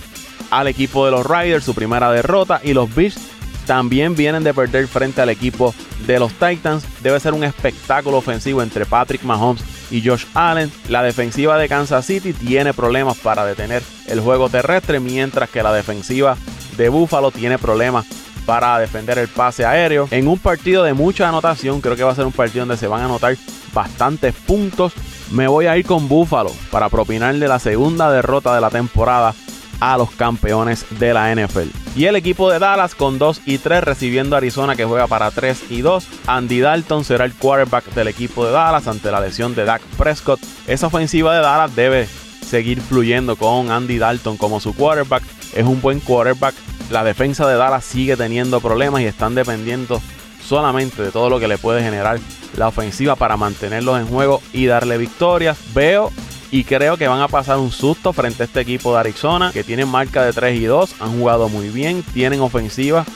al 0.50 0.68
equipo 0.68 1.04
de 1.04 1.10
los 1.10 1.26
Riders, 1.26 1.66
su 1.66 1.74
primera 1.74 2.10
derrota 2.10 2.62
y 2.64 2.72
los 2.72 2.94
Bills 2.94 3.18
también 3.66 4.16
vienen 4.16 4.42
de 4.42 4.54
perder 4.54 4.88
frente 4.88 5.20
al 5.20 5.28
equipo 5.28 5.74
de 6.06 6.18
los 6.18 6.32
Titans. 6.32 6.82
Debe 7.02 7.20
ser 7.20 7.34
un 7.34 7.44
espectáculo 7.44 8.16
ofensivo 8.16 8.62
entre 8.62 8.86
Patrick 8.86 9.22
Mahomes 9.22 9.62
y 9.90 10.00
Josh 10.00 10.24
Allen. 10.32 10.72
La 10.88 11.02
defensiva 11.02 11.58
de 11.58 11.68
Kansas 11.68 12.06
City 12.06 12.32
tiene 12.32 12.72
problemas 12.72 13.18
para 13.18 13.44
detener 13.44 13.82
el 14.06 14.20
juego 14.20 14.48
terrestre, 14.48 14.98
mientras 14.98 15.50
que 15.50 15.62
la 15.62 15.74
defensiva 15.74 16.38
de 16.78 16.88
Buffalo 16.88 17.30
tiene 17.30 17.58
problemas 17.58 18.06
para 18.46 18.78
defender 18.78 19.18
el 19.18 19.28
pase 19.28 19.64
aéreo. 19.64 20.08
En 20.10 20.28
un 20.28 20.38
partido 20.38 20.84
de 20.84 20.94
mucha 20.94 21.28
anotación, 21.28 21.80
creo 21.80 21.96
que 21.96 22.04
va 22.04 22.12
a 22.12 22.16
ser 22.16 22.26
un 22.26 22.32
partido 22.32 22.62
donde 22.66 22.76
se 22.76 22.88
van 22.88 23.02
a 23.02 23.04
anotar 23.06 23.36
bastantes 23.72 24.34
puntos. 24.34 24.92
Me 25.30 25.48
voy 25.48 25.66
a 25.66 25.76
ir 25.76 25.86
con 25.86 26.08
Buffalo 26.08 26.52
para 26.70 26.88
propinarle 26.88 27.48
la 27.48 27.58
segunda 27.58 28.10
derrota 28.10 28.54
de 28.54 28.60
la 28.60 28.70
temporada 28.70 29.34
a 29.80 29.96
los 29.96 30.12
campeones 30.12 30.86
de 30.90 31.12
la 31.12 31.34
NFL. 31.34 31.68
Y 31.96 32.04
el 32.04 32.14
equipo 32.14 32.48
de 32.50 32.60
Dallas 32.60 32.94
con 32.94 33.18
2 33.18 33.42
y 33.46 33.58
3 33.58 33.82
recibiendo 33.82 34.36
a 34.36 34.38
Arizona 34.38 34.76
que 34.76 34.84
juega 34.84 35.08
para 35.08 35.32
3 35.32 35.70
y 35.70 35.80
2. 35.80 36.06
Andy 36.28 36.60
Dalton 36.60 37.04
será 37.04 37.24
el 37.24 37.34
quarterback 37.34 37.86
del 37.92 38.06
equipo 38.06 38.46
de 38.46 38.52
Dallas 38.52 38.86
ante 38.86 39.10
la 39.10 39.20
lesión 39.20 39.56
de 39.56 39.64
Dak 39.64 39.82
Prescott. 39.98 40.40
Esa 40.68 40.86
ofensiva 40.86 41.34
de 41.34 41.42
Dallas 41.42 41.74
debe 41.74 42.06
seguir 42.46 42.80
fluyendo 42.80 43.34
con 43.34 43.72
Andy 43.72 43.98
Dalton 43.98 44.36
como 44.36 44.60
su 44.60 44.72
quarterback. 44.72 45.24
Es 45.54 45.64
un 45.64 45.80
buen 45.80 46.00
quarterback. 46.00 46.54
La 46.90 47.04
defensa 47.04 47.46
de 47.46 47.56
Dallas 47.56 47.84
sigue 47.84 48.16
teniendo 48.16 48.60
problemas 48.60 49.00
y 49.02 49.06
están 49.06 49.34
dependiendo 49.34 50.00
solamente 50.44 51.02
de 51.02 51.10
todo 51.10 51.30
lo 51.30 51.40
que 51.40 51.48
le 51.48 51.58
puede 51.58 51.82
generar 51.82 52.18
la 52.56 52.68
ofensiva 52.68 53.16
para 53.16 53.36
mantenerlos 53.36 54.00
en 54.00 54.06
juego 54.06 54.42
y 54.52 54.66
darle 54.66 54.98
victorias. 54.98 55.58
Veo 55.74 56.10
y 56.50 56.64
creo 56.64 56.98
que 56.98 57.08
van 57.08 57.20
a 57.20 57.28
pasar 57.28 57.58
un 57.58 57.70
susto 57.70 58.12
frente 58.12 58.42
a 58.42 58.46
este 58.46 58.60
equipo 58.60 58.92
de 58.92 59.00
Arizona 59.00 59.50
que 59.52 59.64
tienen 59.64 59.88
marca 59.88 60.22
de 60.24 60.34
3 60.34 60.60
y 60.60 60.64
2, 60.64 60.96
han 61.00 61.18
jugado 61.18 61.48
muy 61.48 61.70
bien, 61.70 62.02
tienen 62.12 62.40
ofensiva, 62.40 63.06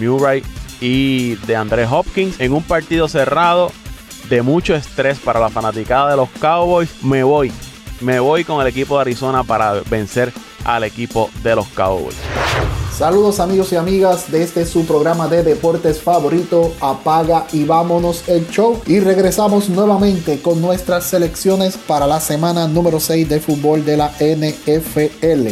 Murray 0.00 0.42
y 0.80 1.34
de 1.34 1.56
Andrés 1.56 1.88
Hopkins 1.90 2.40
en 2.40 2.54
un 2.54 2.62
partido 2.62 3.08
cerrado 3.08 3.72
de 4.30 4.40
mucho 4.40 4.74
estrés 4.74 5.18
para 5.18 5.40
la 5.40 5.50
fanaticada 5.50 6.10
de 6.10 6.16
los 6.16 6.30
Cowboys. 6.40 7.02
Me 7.02 7.22
voy, 7.22 7.52
me 8.00 8.20
voy 8.20 8.44
con 8.44 8.60
el 8.62 8.66
equipo 8.66 8.96
de 8.96 9.02
Arizona 9.02 9.44
para 9.44 9.74
vencer 9.90 10.32
al 10.64 10.84
equipo 10.84 11.30
de 11.42 11.56
los 11.56 11.66
Cowboys. 11.68 12.16
Saludos 12.98 13.38
amigos 13.38 13.72
y 13.72 13.76
amigas 13.76 14.28
de 14.28 14.42
este 14.42 14.66
su 14.66 14.84
programa 14.84 15.28
de 15.28 15.44
deportes 15.44 16.00
favorito, 16.02 16.74
apaga 16.80 17.46
y 17.52 17.62
vámonos 17.62 18.28
el 18.28 18.48
show. 18.48 18.82
Y 18.86 18.98
regresamos 18.98 19.68
nuevamente 19.68 20.42
con 20.42 20.60
nuestras 20.60 21.04
selecciones 21.04 21.76
para 21.76 22.08
la 22.08 22.18
semana 22.18 22.66
número 22.66 22.98
6 22.98 23.28
de 23.28 23.38
fútbol 23.38 23.84
de 23.84 23.98
la 23.98 24.08
NFL. 24.18 25.46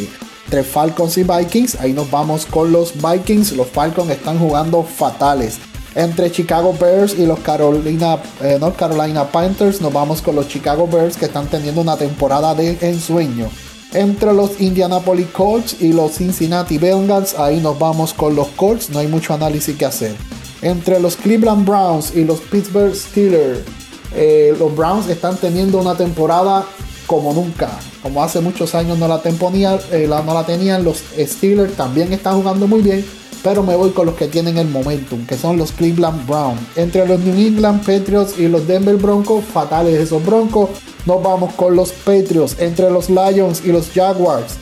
Entre 0.47 0.65
Falcons 0.65 1.19
y 1.19 1.23
Vikings, 1.23 1.77
ahí 1.77 1.93
nos 1.93 2.11
vamos 2.11 2.47
con 2.47 2.73
los 2.73 2.95
Vikings. 3.01 3.53
Los 3.53 3.69
Falcons 3.69 4.11
están 4.11 4.41
jugando 4.41 4.83
fatales. 4.83 5.61
Entre 5.95 6.33
Chicago 6.33 6.75
Bears 6.79 7.17
y 7.17 7.27
los 7.27 7.39
Carolina, 7.39 8.19
eh, 8.43 8.59
North 8.59 8.77
Carolina 8.77 9.25
Panthers, 9.25 9.81
nos 9.81 9.93
vamos 9.93 10.21
con 10.21 10.35
los 10.35 10.49
Chicago 10.49 10.89
Bears 10.89 11.17
que 11.17 11.27
están 11.27 11.47
teniendo 11.47 11.81
una 11.81 11.97
temporada 11.97 12.57
de 12.57 12.77
ensueño. 12.81 13.49
Entre 13.97 14.31
los 14.35 14.61
Indianapolis 14.61 15.29
Colts 15.29 15.77
y 15.81 15.91
los 15.95 16.19
Cincinnati 16.19 16.77
Bengals, 16.77 17.35
ahí 17.39 17.61
nos 17.61 17.79
vamos 17.79 18.13
con 18.13 18.37
los 18.37 18.49
Colts, 18.49 18.91
no 18.91 18.99
hay 18.99 19.07
mucho 19.07 19.33
análisis 19.33 19.75
que 19.75 19.87
hacer. 19.87 20.15
Entre 20.61 21.01
los 21.01 21.17
Cleveland 21.17 21.67
Browns 21.67 22.15
y 22.15 22.25
los 22.25 22.41
Pittsburgh 22.41 22.95
Steelers, 22.95 23.61
eh, 24.15 24.55
los 24.59 24.77
Browns 24.77 25.09
están 25.09 25.39
teniendo 25.39 25.79
una 25.79 25.95
temporada 25.95 26.67
como 27.07 27.33
nunca, 27.33 27.71
como 28.03 28.23
hace 28.23 28.43
muchos 28.43 28.75
años 28.75 28.99
la, 28.99 29.23
eh, 29.25 30.07
no 30.07 30.35
la 30.35 30.45
tenían. 30.45 30.85
Los 30.85 31.03
Steelers 31.19 31.75
también 31.75 32.13
están 32.13 32.37
jugando 32.37 32.67
muy 32.67 32.83
bien, 32.83 33.03
pero 33.43 33.63
me 33.63 33.77
voy 33.77 33.91
con 33.91 34.07
los 34.07 34.15
que 34.17 34.29
tienen 34.29 34.59
el 34.59 34.69
momentum, 34.69 35.27
que 35.27 35.37
son 35.37 35.57
los 35.57 35.73
Cleveland 35.73 36.27
Browns. 36.27 36.61
Entre 36.77 37.07
los 37.07 37.21
New 37.21 37.35
England 37.35 37.81
Patriots 37.85 38.39
y 38.39 38.49
los 38.49 38.67
Denver 38.67 38.97
Broncos, 38.97 39.45
fatales 39.45 40.01
esos 40.01 40.25
Broncos. 40.25 40.71
Nos 41.05 41.23
vamos 41.23 41.55
con 41.55 41.77
los 41.77 41.93
Patriots. 41.93 42.57
Entre 42.59 42.91
los 42.91 43.09
Lions 43.09 43.63
y 43.65 43.73
los 43.73 43.91
Jaguars. 43.91 44.55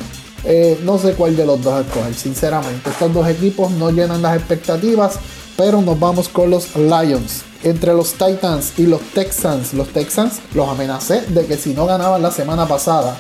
Eh, 0.44 0.78
no 0.84 0.98
sé 0.98 1.14
cuál 1.14 1.36
de 1.36 1.46
los 1.46 1.62
dos 1.62 1.84
escoger, 1.86 2.14
sinceramente. 2.14 2.90
Estos 2.90 3.12
dos 3.14 3.26
equipos 3.28 3.70
no 3.72 3.90
llenan 3.90 4.20
las 4.20 4.36
expectativas, 4.36 5.18
pero 5.56 5.80
nos 5.80 5.98
vamos 5.98 6.28
con 6.28 6.50
los 6.50 6.76
Lions. 6.76 7.42
Entre 7.62 7.94
los 7.94 8.12
Titans 8.12 8.74
y 8.76 8.86
los 8.86 9.00
Texans, 9.14 9.72
los 9.72 9.88
Texans 9.88 10.40
los 10.52 10.68
amenacé 10.68 11.22
de 11.22 11.46
que 11.46 11.56
si 11.56 11.72
no 11.72 11.86
ganaban 11.86 12.20
la 12.20 12.30
semana 12.30 12.68
pasada, 12.68 13.16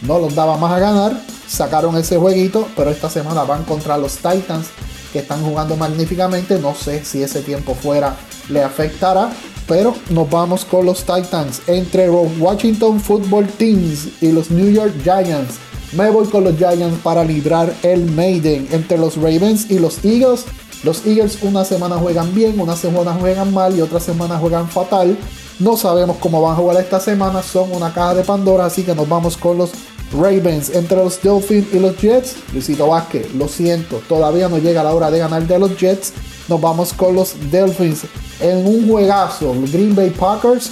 no 0.00 0.18
los 0.18 0.34
daba 0.34 0.56
más 0.56 0.72
a 0.72 0.78
ganar. 0.78 1.20
Sacaron 1.46 1.98
ese 1.98 2.16
jueguito, 2.16 2.66
pero 2.74 2.90
esta 2.90 3.10
semana 3.10 3.44
van 3.44 3.64
contra 3.64 3.98
los 3.98 4.16
Titans 4.16 4.68
que 5.12 5.20
están 5.20 5.42
jugando 5.42 5.76
magníficamente. 5.76 6.58
No 6.58 6.74
sé 6.74 7.04
si 7.04 7.22
ese 7.22 7.42
tiempo 7.42 7.74
fuera 7.74 8.16
le 8.48 8.62
afectará. 8.62 9.30
Pero 9.68 9.94
nos 10.10 10.28
vamos 10.28 10.64
con 10.64 10.86
los 10.86 11.04
Titans. 11.04 11.62
Entre 11.66 12.06
los 12.08 12.26
Washington 12.38 13.00
Football 13.00 13.46
Teams 13.46 14.08
y 14.20 14.32
los 14.32 14.50
New 14.50 14.70
York 14.70 14.92
Giants. 15.02 15.54
Me 15.92 16.10
voy 16.10 16.26
con 16.26 16.44
los 16.44 16.56
Giants 16.56 16.98
para 17.02 17.22
librar 17.24 17.72
el 17.82 18.10
Maiden. 18.10 18.66
Entre 18.72 18.98
los 18.98 19.16
Ravens 19.16 19.70
y 19.70 19.78
los 19.78 20.04
Eagles. 20.04 20.46
Los 20.82 21.06
Eagles 21.06 21.38
una 21.42 21.64
semana 21.64 21.96
juegan 21.96 22.34
bien, 22.34 22.58
una 22.58 22.74
semana 22.74 23.14
juegan 23.14 23.54
mal 23.54 23.76
y 23.76 23.80
otra 23.80 24.00
semana 24.00 24.36
juegan 24.38 24.68
fatal. 24.68 25.16
No 25.60 25.76
sabemos 25.76 26.16
cómo 26.16 26.42
van 26.42 26.54
a 26.54 26.56
jugar 26.56 26.76
esta 26.78 26.98
semana. 26.98 27.40
Son 27.40 27.70
una 27.70 27.94
caja 27.94 28.16
de 28.16 28.24
Pandora. 28.24 28.66
Así 28.66 28.82
que 28.82 28.94
nos 28.94 29.08
vamos 29.08 29.36
con 29.36 29.58
los 29.58 29.70
Ravens 30.12 30.70
entre 30.70 30.96
los 30.96 31.20
Dolphins 31.22 31.68
y 31.72 31.78
los 31.78 31.96
Jets. 31.96 32.36
Luisito 32.52 32.88
Vázquez, 32.88 33.34
lo 33.34 33.48
siento, 33.48 34.02
todavía 34.08 34.48
no 34.48 34.58
llega 34.58 34.82
la 34.82 34.94
hora 34.94 35.10
de 35.10 35.18
ganar 35.18 35.46
de 35.46 35.58
los 35.58 35.76
Jets. 35.76 36.12
Nos 36.48 36.60
vamos 36.60 36.92
con 36.92 37.14
los 37.14 37.34
Dolphins 37.50 38.02
en 38.40 38.66
un 38.66 38.88
juegazo. 38.88 39.54
Los 39.54 39.72
Green 39.72 39.94
Bay 39.94 40.10
Packers 40.10 40.70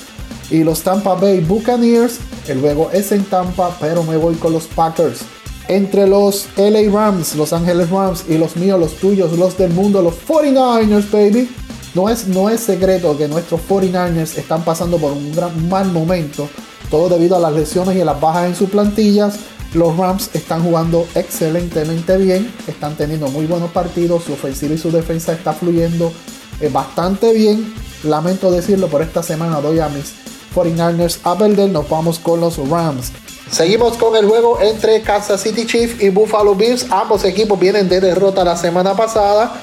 y 0.51 0.65
los 0.65 0.83
Tampa 0.83 1.15
Bay 1.15 1.41
Buccaneers. 1.41 2.19
El 2.49 2.61
juego 2.61 2.91
es 2.93 3.13
en 3.13 3.25
Tampa, 3.25 3.77
pero 3.81 4.03
me 4.03 4.17
voy 4.17 4.35
con 4.35 4.53
los 4.53 4.67
Packers. 4.67 5.21
Entre 5.69 6.07
los 6.07 6.49
LA 6.57 6.91
Rams, 6.93 7.37
Los 7.37 7.53
Ángeles 7.53 7.91
Rams 7.91 8.25
y 8.29 8.39
los 8.39 8.57
míos, 8.57 8.81
los 8.81 8.97
tuyos, 8.97 9.39
los 9.39 9.57
del 9.57 9.73
mundo, 9.73 10.03
los 10.03 10.15
49ers, 10.27 11.11
baby. 11.11 11.49
No 11.95 12.09
es, 12.09 12.27
no 12.27 12.49
es 12.49 12.61
secreto 12.61 13.17
que 13.17 13.29
nuestros 13.29 13.61
49ers 13.69 14.37
están 14.37 14.65
pasando 14.65 14.97
por 14.99 15.13
un 15.13 15.33
gran 15.33 15.69
mal 15.69 15.91
momento 15.93 16.49
todo 16.91 17.09
debido 17.09 17.37
a 17.37 17.41
las 17.41 17.53
lesiones 17.53 17.97
y 17.97 18.01
a 18.01 18.05
las 18.05 18.21
bajas 18.21 18.47
en 18.47 18.55
sus 18.55 18.71
plantillas. 18.71 19.39
Los 19.75 19.97
Rams 19.97 20.31
están 20.35 20.65
jugando 20.65 21.07
excelentemente 21.15 22.17
bien, 22.17 22.53
están 22.67 22.97
teniendo 22.97 23.29
muy 23.29 23.47
buenos 23.47 23.71
partidos, 23.71 24.25
su 24.25 24.33
ofensiva 24.33 24.75
y 24.75 24.79
su 24.79 24.91
defensa 24.91 25.33
está 25.33 25.53
fluyendo 25.53 26.13
eh, 26.61 26.69
bastante 26.69 27.33
bien. 27.33 27.73
Lamento 28.03 28.51
decirlo, 28.51 28.89
por 28.89 29.03
esta 29.03 29.23
semana 29.23 29.61
doy 29.61 29.79
a 29.79 29.89
mis 29.89 30.15
49ers 30.55 31.21
a 31.23 31.39
perder, 31.39 31.71
nos 31.71 31.89
vamos 31.89 32.19
con 32.19 32.41
los 32.41 32.57
Rams. 32.69 33.13
Seguimos 33.51 33.97
con 33.97 34.17
el 34.17 34.27
juego 34.27 34.61
entre 34.61 35.03
Kansas 35.03 35.43
City 35.43 35.67
Chiefs 35.67 36.03
y 36.03 36.09
Buffalo 36.09 36.55
Bills. 36.55 36.87
Ambos 36.91 37.25
equipos 37.25 37.59
vienen 37.59 37.89
de 37.89 38.01
derrota 38.01 38.45
la 38.45 38.57
semana 38.57 38.95
pasada. 38.95 39.55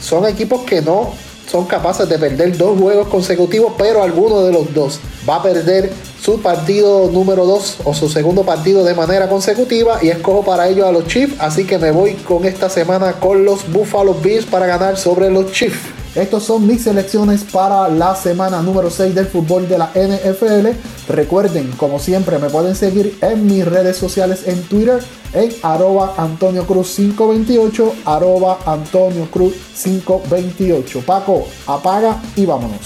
Son 0.00 0.26
equipos 0.26 0.62
que 0.62 0.82
no 0.82 1.12
son 1.50 1.64
capaces 1.64 2.08
de 2.08 2.18
perder 2.18 2.56
dos 2.56 2.78
juegos 2.78 3.08
consecutivos, 3.08 3.72
pero 3.78 4.02
alguno 4.02 4.42
de 4.42 4.52
los 4.52 4.72
dos 4.74 5.00
va 5.28 5.36
a 5.36 5.42
perder 5.42 5.92
su 6.20 6.40
partido 6.40 7.10
número 7.12 7.46
2 7.46 7.78
o 7.84 7.94
su 7.94 8.08
segundo 8.08 8.42
partido 8.44 8.84
de 8.84 8.94
manera 8.94 9.28
consecutiva 9.28 9.98
y 10.02 10.08
escojo 10.08 10.44
para 10.44 10.68
ello 10.68 10.86
a 10.86 10.92
los 10.92 11.06
Chiefs, 11.06 11.36
así 11.38 11.64
que 11.64 11.78
me 11.78 11.90
voy 11.90 12.14
con 12.14 12.44
esta 12.44 12.68
semana 12.68 13.12
con 13.12 13.44
los 13.44 13.70
Buffalo 13.70 14.14
Bills 14.14 14.46
para 14.46 14.66
ganar 14.66 14.96
sobre 14.96 15.30
los 15.30 15.52
Chiefs. 15.52 15.78
Estos 16.14 16.42
son 16.42 16.66
mis 16.66 16.82
selecciones 16.82 17.44
para 17.44 17.88
la 17.88 18.16
semana 18.16 18.60
número 18.60 18.90
6 18.90 19.14
del 19.14 19.26
fútbol 19.26 19.68
de 19.68 19.78
la 19.78 19.90
NFL. 19.94 20.68
Recuerden, 21.08 21.70
como 21.76 22.00
siempre, 22.00 22.38
me 22.38 22.50
pueden 22.50 22.74
seguir 22.74 23.16
en 23.20 23.46
mis 23.46 23.64
redes 23.64 23.96
sociales 23.96 24.42
en 24.46 24.60
Twitter 24.62 25.00
en 25.32 25.54
arroba 25.62 26.14
Antonio 26.16 26.66
Cruz 26.66 26.94
528, 26.96 27.94
arroba 28.04 28.58
Antonio 28.66 29.30
Cruz 29.30 29.54
528. 29.80 31.02
Paco, 31.06 31.46
apaga 31.66 32.20
y 32.34 32.46
vámonos. 32.46 32.80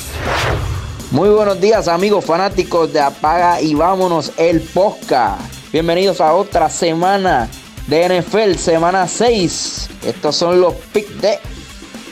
Muy 1.12 1.28
buenos 1.28 1.60
días 1.60 1.88
amigos 1.88 2.24
fanáticos 2.24 2.90
de 2.90 2.98
Apaga 2.98 3.60
y 3.60 3.74
vámonos 3.74 4.32
el 4.38 4.62
podcast. 4.62 5.42
Bienvenidos 5.70 6.22
a 6.22 6.32
otra 6.32 6.70
semana 6.70 7.50
de 7.86 8.22
NFL, 8.22 8.54
semana 8.54 9.06
6. 9.06 9.90
Estos 10.06 10.34
son 10.34 10.62
los 10.62 10.72
picks 10.72 11.20
de 11.20 11.38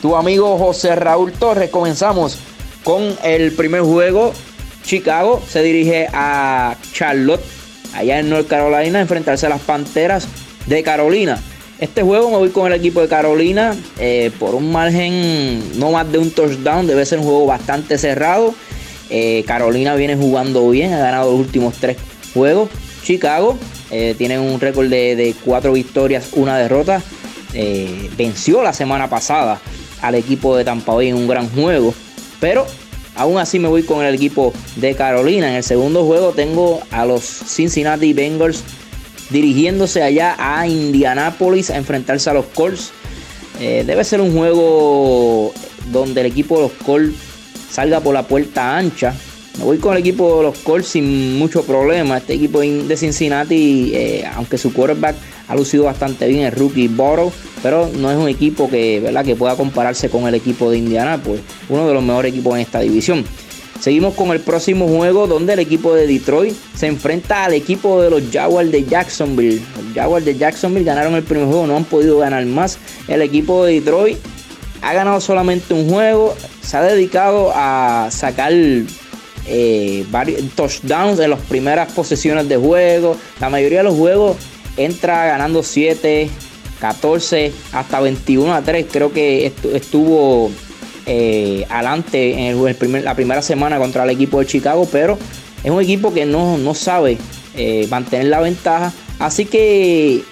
tu 0.03 0.15
amigo 0.15 0.55
José 0.55 0.95
Raúl 0.95 1.31
Torres. 1.31 1.71
Comenzamos 1.71 2.37
con 2.83 3.15
el 3.23 3.53
primer 3.53 3.81
juego. 3.81 4.33
Chicago 4.83 5.41
se 5.49 5.63
dirige 5.63 6.07
a 6.13 6.75
Charlotte, 6.93 7.41
allá 7.95 8.19
en 8.19 8.29
North 8.29 8.47
Carolina, 8.47 8.99
a 8.99 9.01
enfrentarse 9.01 9.47
a 9.47 9.49
las 9.49 9.61
Panteras 9.61 10.27
de 10.67 10.83
Carolina. 10.83 11.41
Este 11.79 12.03
juego 12.03 12.29
me 12.29 12.37
voy 12.37 12.49
con 12.49 12.67
el 12.67 12.73
equipo 12.73 13.01
de 13.01 13.07
Carolina 13.07 13.75
eh, 13.97 14.29
por 14.37 14.53
un 14.53 14.71
margen 14.71 15.79
no 15.79 15.89
más 15.89 16.11
de 16.11 16.19
un 16.19 16.29
touchdown. 16.29 16.85
Debe 16.85 17.03
ser 17.03 17.17
un 17.17 17.25
juego 17.25 17.47
bastante 17.47 17.97
cerrado. 17.97 18.53
Eh, 19.13 19.43
Carolina 19.45 19.93
viene 19.95 20.15
jugando 20.15 20.69
bien, 20.69 20.93
ha 20.93 20.99
ganado 20.99 21.31
los 21.31 21.39
últimos 21.39 21.75
tres 21.75 21.97
juegos. 22.33 22.69
Chicago 23.03 23.57
eh, 23.91 24.15
tiene 24.17 24.39
un 24.39 24.59
récord 24.59 24.87
de, 24.87 25.35
cuatro 25.43 25.73
victorias, 25.73 26.29
una 26.33 26.57
derrota. 26.57 27.03
Eh, 27.53 28.09
venció 28.17 28.63
la 28.63 28.71
semana 28.71 29.09
pasada 29.09 29.59
al 30.01 30.15
equipo 30.15 30.55
de 30.55 30.63
Tampa 30.63 30.93
Bay 30.93 31.09
en 31.09 31.15
un 31.15 31.27
gran 31.27 31.49
juego. 31.49 31.93
Pero 32.39 32.65
aún 33.15 33.37
así 33.37 33.59
me 33.59 33.67
voy 33.67 33.83
con 33.83 34.03
el 34.03 34.15
equipo 34.15 34.53
de 34.77 34.95
Carolina. 34.95 35.49
En 35.49 35.55
el 35.55 35.63
segundo 35.63 36.05
juego 36.05 36.31
tengo 36.31 36.79
a 36.89 37.05
los 37.05 37.21
Cincinnati 37.21 38.13
Bengals 38.13 38.63
dirigiéndose 39.29 40.03
allá 40.03 40.35
a 40.39 40.65
Indianapolis 40.67 41.69
a 41.69 41.75
enfrentarse 41.75 42.29
a 42.29 42.33
los 42.33 42.45
Colts. 42.45 42.91
Debe 43.59 44.03
ser 44.03 44.21
un 44.21 44.35
juego 44.35 45.53
donde 45.91 46.21
el 46.21 46.27
equipo 46.27 46.55
de 46.55 46.61
los 46.63 46.71
Colts 46.83 47.30
salga 47.71 47.99
por 47.99 48.13
la 48.13 48.23
puerta 48.23 48.77
ancha. 48.77 49.13
Me 49.57 49.65
voy 49.65 49.77
con 49.79 49.93
el 49.93 49.99
equipo 49.99 50.37
de 50.37 50.43
los 50.43 50.57
Colts 50.59 50.87
sin 50.87 51.37
mucho 51.37 51.63
problema. 51.63 52.17
Este 52.17 52.33
equipo 52.33 52.61
de 52.61 52.97
Cincinnati, 52.97 53.91
eh, 53.93 54.25
aunque 54.33 54.57
su 54.57 54.73
quarterback 54.73 55.15
ha 55.47 55.55
lucido 55.55 55.83
bastante 55.83 56.27
bien, 56.27 56.45
el 56.45 56.51
rookie 56.53 56.87
Borough, 56.87 57.33
pero 57.61 57.89
no 57.97 58.09
es 58.09 58.17
un 58.17 58.29
equipo 58.29 58.69
que, 58.69 59.01
¿verdad? 59.01 59.25
que 59.25 59.35
pueda 59.35 59.57
compararse 59.57 60.09
con 60.09 60.27
el 60.27 60.35
equipo 60.35 60.71
de 60.71 60.77
Indiana, 60.77 61.21
pues 61.21 61.41
uno 61.67 61.87
de 61.87 61.93
los 61.93 62.03
mejores 62.03 62.31
equipos 62.31 62.55
en 62.55 62.61
esta 62.61 62.79
división. 62.79 63.25
Seguimos 63.81 64.13
con 64.13 64.29
el 64.29 64.39
próximo 64.39 64.87
juego 64.87 65.25
donde 65.25 65.53
el 65.53 65.59
equipo 65.59 65.95
de 65.95 66.05
Detroit 66.05 66.55
se 66.75 66.85
enfrenta 66.85 67.45
al 67.45 67.55
equipo 67.55 67.99
de 68.01 68.11
los 68.11 68.21
Jaguars 68.31 68.71
de 68.71 68.85
Jacksonville. 68.85 69.59
Los 69.75 69.95
Jaguars 69.95 70.23
de 70.23 70.37
Jacksonville 70.37 70.85
ganaron 70.85 71.15
el 71.15 71.23
primer 71.23 71.47
juego, 71.47 71.65
no 71.65 71.75
han 71.75 71.85
podido 71.85 72.19
ganar 72.19 72.45
más. 72.45 72.77
El 73.07 73.23
equipo 73.23 73.65
de 73.65 73.81
Detroit 73.81 74.19
ha 74.81 74.93
ganado 74.93 75.21
solamente 75.21 75.73
un 75.73 75.89
juego, 75.89 76.35
se 76.61 76.77
ha 76.77 76.81
dedicado 76.81 77.51
a 77.53 78.09
sacar 78.11 78.51
eh, 79.47 80.05
varios 80.09 80.41
touchdowns 80.55 81.19
en 81.19 81.29
las 81.29 81.39
primeras 81.41 81.91
posesiones 81.91 82.47
de 82.49 82.57
juego. 82.57 83.15
La 83.39 83.49
mayoría 83.49 83.79
de 83.79 83.83
los 83.85 83.95
juegos 83.95 84.37
entra 84.77 85.25
ganando 85.25 85.63
7, 85.63 86.29
14, 86.79 87.51
hasta 87.73 87.99
21 87.99 88.53
a 88.53 88.61
3. 88.61 88.85
Creo 88.91 89.11
que 89.11 89.53
estuvo 89.73 90.51
eh, 91.05 91.65
adelante 91.69 92.49
en 92.49 92.57
el, 92.57 93.03
la 93.03 93.15
primera 93.15 93.41
semana 93.41 93.77
contra 93.77 94.03
el 94.03 94.09
equipo 94.09 94.39
de 94.39 94.45
Chicago, 94.45 94.87
pero 94.91 95.17
es 95.63 95.69
un 95.69 95.81
equipo 95.81 96.13
que 96.13 96.25
no, 96.25 96.73
sabe 96.73 97.17
eh, 97.55 97.87
mantener 97.89 98.27
la 98.27 98.39
ventaja. 98.39 98.91
Así 99.19 99.45
que 99.45 100.23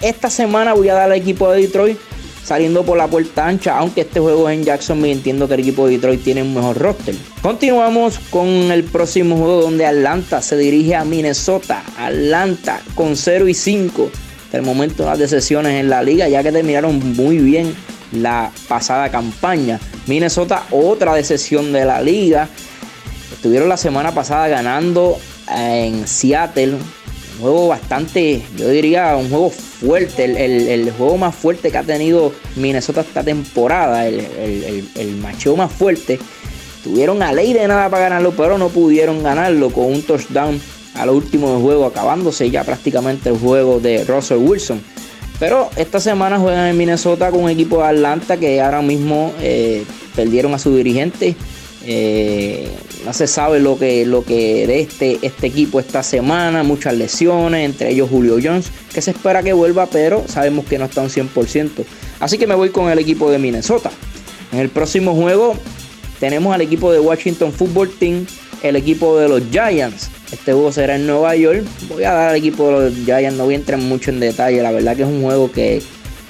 esta 0.00 0.30
semana 0.30 0.74
voy 0.74 0.88
a 0.88 0.94
dar 0.94 1.04
al 1.04 1.16
equipo 1.16 1.50
de 1.52 1.62
Detroit 1.62 1.98
saliendo 2.44 2.82
por 2.84 2.98
la 2.98 3.08
puerta 3.08 3.46
ancha, 3.46 3.78
aunque 3.78 4.02
este 4.02 4.20
juego 4.20 4.48
es 4.48 4.58
en 4.58 4.64
Jacksonville, 4.64 5.12
entiendo 5.12 5.48
que 5.48 5.54
el 5.54 5.60
equipo 5.60 5.86
de 5.86 5.92
Detroit 5.92 6.22
tiene 6.22 6.42
un 6.42 6.54
mejor 6.54 6.78
roster. 6.78 7.14
Continuamos 7.40 8.18
con 8.30 8.46
el 8.46 8.84
próximo 8.84 9.36
juego 9.36 9.62
donde 9.62 9.86
Atlanta 9.86 10.42
se 10.42 10.56
dirige 10.56 10.94
a 10.94 11.04
Minnesota. 11.04 11.82
Atlanta 11.96 12.80
con 12.94 13.16
0 13.16 13.48
y 13.48 13.54
5. 13.54 14.10
Hasta 14.44 14.56
el 14.58 14.64
momento 14.64 15.04
las 15.04 15.18
decisiones 15.18 15.80
en 15.80 15.88
la 15.88 16.02
liga, 16.02 16.28
ya 16.28 16.42
que 16.42 16.52
terminaron 16.52 17.14
muy 17.16 17.38
bien 17.38 17.74
la 18.12 18.50
pasada 18.68 19.10
campaña. 19.10 19.80
Minnesota, 20.06 20.64
otra 20.70 21.14
decepción 21.14 21.72
de 21.72 21.84
la 21.84 22.02
liga. 22.02 22.48
Estuvieron 23.32 23.68
la 23.68 23.76
semana 23.76 24.12
pasada 24.12 24.48
ganando 24.48 25.18
en 25.48 26.06
Seattle. 26.06 26.76
Juego 27.42 27.66
bastante, 27.66 28.40
yo 28.56 28.68
diría, 28.68 29.16
un 29.16 29.28
juego 29.28 29.50
fuerte. 29.50 30.24
El, 30.24 30.88
juego 30.92 31.18
más 31.18 31.34
fuerte 31.34 31.72
que 31.72 31.78
ha 31.78 31.82
tenido 31.82 32.32
Minnesota 32.54 33.00
esta 33.00 33.24
temporada. 33.24 34.06
El, 34.06 34.20
el, 34.94 35.16
más 35.56 35.72
fuerte. 35.72 36.20
Tuvieron 36.84 37.20
a 37.20 37.32
ley 37.32 37.52
de 37.52 37.66
nada 37.66 37.90
para 37.90 38.04
ganarlo, 38.04 38.30
pero 38.36 38.58
no 38.58 38.68
pudieron 38.68 39.24
ganarlo 39.24 39.70
con 39.70 39.86
un 39.86 40.02
touchdown 40.02 40.60
al 40.94 41.10
último 41.10 41.58
juego, 41.58 41.86
acabándose 41.86 42.48
ya 42.48 42.62
prácticamente 42.62 43.28
el 43.28 43.38
juego 43.38 43.80
de 43.80 44.04
Russell 44.04 44.38
Wilson. 44.38 44.80
Pero 45.40 45.68
esta 45.74 45.98
semana 45.98 46.38
juegan 46.38 46.68
en 46.68 46.76
Minnesota 46.78 47.32
con 47.32 47.42
un 47.42 47.50
equipo 47.50 47.78
de 47.78 47.88
Atlanta 47.88 48.36
que 48.36 48.60
ahora 48.60 48.82
mismo 48.82 49.32
eh, 49.40 49.84
perdieron 50.14 50.54
a 50.54 50.60
su 50.60 50.76
dirigente. 50.76 51.34
Eh, 51.84 52.68
no 53.04 53.12
se 53.12 53.26
sabe 53.26 53.60
lo 53.60 53.78
que, 53.78 54.06
lo 54.06 54.24
que 54.24 54.66
de 54.66 54.80
este, 54.80 55.18
este 55.22 55.46
equipo 55.46 55.80
esta 55.80 56.02
semana, 56.02 56.62
muchas 56.62 56.94
lesiones, 56.94 57.64
entre 57.64 57.90
ellos 57.90 58.08
Julio 58.10 58.38
Jones, 58.42 58.70
que 58.92 59.02
se 59.02 59.10
espera 59.10 59.42
que 59.42 59.52
vuelva, 59.52 59.86
pero 59.86 60.24
sabemos 60.28 60.66
que 60.66 60.78
no 60.78 60.84
está 60.84 61.02
un 61.02 61.08
100%. 61.08 61.84
Así 62.20 62.38
que 62.38 62.46
me 62.46 62.54
voy 62.54 62.70
con 62.70 62.90
el 62.90 62.98
equipo 62.98 63.30
de 63.30 63.38
Minnesota. 63.38 63.90
En 64.52 64.58
el 64.58 64.68
próximo 64.68 65.14
juego 65.14 65.56
tenemos 66.20 66.54
al 66.54 66.60
equipo 66.60 66.92
de 66.92 67.00
Washington 67.00 67.52
Football 67.52 67.90
Team, 67.98 68.26
el 68.62 68.76
equipo 68.76 69.18
de 69.18 69.28
los 69.28 69.42
Giants. 69.50 70.08
Este 70.30 70.52
juego 70.52 70.70
será 70.70 70.96
en 70.96 71.06
Nueva 71.06 71.34
York. 71.34 71.64
Voy 71.88 72.04
a 72.04 72.12
dar 72.12 72.30
al 72.30 72.36
equipo 72.36 72.68
de 72.68 72.90
los 72.90 72.94
Giants, 73.04 73.36
no 73.36 73.44
voy 73.44 73.54
a 73.54 73.56
entrar 73.56 73.80
mucho 73.80 74.10
en 74.10 74.20
detalle. 74.20 74.62
La 74.62 74.70
verdad 74.70 74.96
que 74.96 75.02
es 75.02 75.08
un 75.08 75.22
juego 75.22 75.50
que 75.50 75.82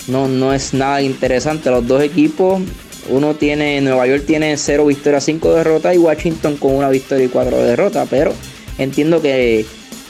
no, 0.08 0.28
no 0.28 0.54
es 0.54 0.72
nada 0.72 1.02
interesante. 1.02 1.70
Los 1.70 1.87
dos 1.87 2.02
equipos, 2.02 2.62
uno 3.08 3.34
tiene, 3.34 3.80
Nueva 3.80 4.06
York 4.06 4.24
tiene 4.26 4.56
0 4.56 4.86
victorias, 4.86 5.24
5 5.24 5.54
derrotas 5.54 5.94
y 5.94 5.98
Washington 5.98 6.56
con 6.56 6.74
una 6.74 6.88
victoria 6.88 7.26
y 7.26 7.28
4 7.28 7.56
derrotas. 7.58 8.06
Pero 8.10 8.32
entiendo 8.78 9.20
que 9.20 9.60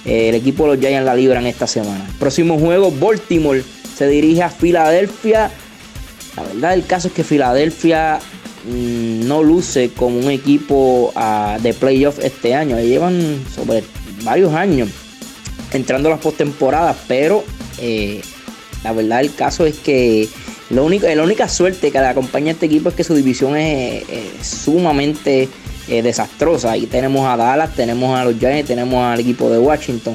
eh, 0.04 0.28
el 0.28 0.34
equipo 0.34 0.64
de 0.64 0.76
los 0.76 0.78
Giants 0.78 1.04
la 1.04 1.14
libran 1.14 1.46
esta 1.46 1.66
semana. 1.66 2.06
Próximo 2.18 2.58
juego, 2.58 2.90
Baltimore 2.90 3.62
se 3.96 4.08
dirige 4.08 4.42
a 4.42 4.50
Filadelfia. 4.50 5.50
La 6.36 6.42
verdad 6.42 6.74
el 6.74 6.86
caso 6.86 7.08
es 7.08 7.14
que 7.14 7.24
Filadelfia 7.24 8.20
Mm, 8.64 9.26
no 9.26 9.42
luce 9.42 9.90
como 9.90 10.18
un 10.18 10.30
equipo 10.30 11.12
ah, 11.16 11.58
de 11.60 11.74
playoff 11.74 12.18
este 12.20 12.54
año. 12.54 12.78
Llevan 12.78 13.44
sobre 13.52 13.82
varios 14.22 14.54
años 14.54 14.88
entrando 15.72 16.08
a 16.08 16.12
las 16.12 16.20
postemporadas, 16.20 16.96
pero 17.08 17.44
eh, 17.78 18.20
la 18.84 18.92
verdad 18.92 19.20
el 19.20 19.34
caso 19.34 19.66
es 19.66 19.78
que 19.78 20.28
lo 20.70 20.84
único, 20.84 21.06
la 21.06 21.22
única 21.22 21.48
suerte 21.48 21.90
que 21.90 21.98
le 21.98 22.06
acompaña 22.06 22.48
a 22.48 22.52
este 22.52 22.66
equipo 22.66 22.88
es 22.88 22.94
que 22.94 23.04
su 23.04 23.14
división 23.14 23.56
es, 23.56 24.04
sumamente 24.40 25.48
eh, 25.88 26.02
desastrosa. 26.02 26.72
Ahí 26.72 26.86
tenemos 26.86 27.26
a 27.26 27.36
Dallas, 27.36 27.74
tenemos 27.74 28.18
a 28.18 28.24
los 28.24 28.38
Giants, 28.38 28.68
tenemos 28.68 29.04
al 29.04 29.20
equipo 29.20 29.50
de 29.50 29.58
Washington. 29.58 30.14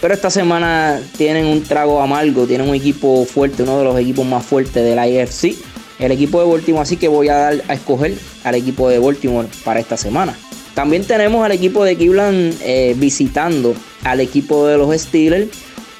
Pero 0.00 0.14
esta 0.14 0.30
semana 0.30 1.00
tienen 1.16 1.46
un 1.46 1.62
trago 1.62 2.00
amargo, 2.00 2.46
tienen 2.46 2.68
un 2.68 2.74
equipo 2.74 3.24
fuerte, 3.26 3.62
uno 3.62 3.78
de 3.78 3.84
los 3.84 3.98
equipos 3.98 4.26
más 4.26 4.44
fuertes 4.44 4.82
de 4.82 4.94
la 4.94 5.02
AFC 5.02 5.54
el 6.00 6.12
equipo 6.12 6.40
de 6.40 6.50
Baltimore, 6.50 6.82
así 6.82 6.96
que 6.96 7.08
voy 7.08 7.28
a 7.28 7.34
dar 7.34 7.62
a 7.68 7.74
escoger 7.74 8.14
al 8.42 8.54
equipo 8.54 8.88
de 8.88 8.98
Baltimore 8.98 9.46
para 9.64 9.80
esta 9.80 9.96
semana. 9.96 10.34
También 10.74 11.04
tenemos 11.04 11.44
al 11.44 11.52
equipo 11.52 11.84
de 11.84 11.96
Cleveland 11.96 12.56
eh, 12.62 12.94
visitando 12.96 13.74
al 14.02 14.20
equipo 14.20 14.66
de 14.66 14.78
los 14.78 14.98
Steelers. 14.98 15.48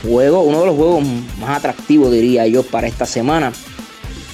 Juego, 0.02 0.42
uno 0.42 0.60
de 0.60 0.66
los 0.66 0.76
juegos 0.76 1.04
más 1.38 1.58
atractivos, 1.58 2.10
diría 2.10 2.46
yo, 2.46 2.62
para 2.62 2.86
esta 2.86 3.06
semana. 3.06 3.52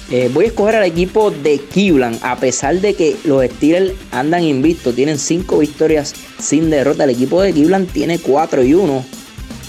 Eh, 0.09 0.29
voy 0.33 0.45
a 0.45 0.47
escoger 0.47 0.75
al 0.75 0.85
equipo 0.85 1.31
de 1.31 1.59
Cleveland, 1.59 2.19
a 2.21 2.37
pesar 2.37 2.79
de 2.79 2.93
que 2.93 3.17
los 3.25 3.43
Steelers 3.43 3.91
andan 4.11 4.43
invictos, 4.43 4.95
tienen 4.95 5.19
5 5.19 5.57
victorias 5.57 6.13
sin 6.39 6.69
derrota. 6.69 7.03
El 7.03 7.09
equipo 7.09 7.41
de 7.41 7.51
Cleveland 7.51 7.91
tiene 7.91 8.17
4 8.17 8.63
y 8.63 8.73
1 8.73 9.05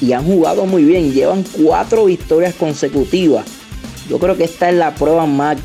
y 0.01 0.13
han 0.13 0.25
jugado 0.25 0.65
muy 0.65 0.85
bien, 0.85 1.13
llevan 1.13 1.45
4 1.65 2.05
victorias 2.05 2.55
consecutivas. 2.55 3.47
Yo 4.09 4.21
creo 4.21 4.37
que 4.37 4.45
esta 4.45 4.71
es 4.71 4.77
la 4.77 4.95
prueba 4.95 5.27
más 5.27 5.57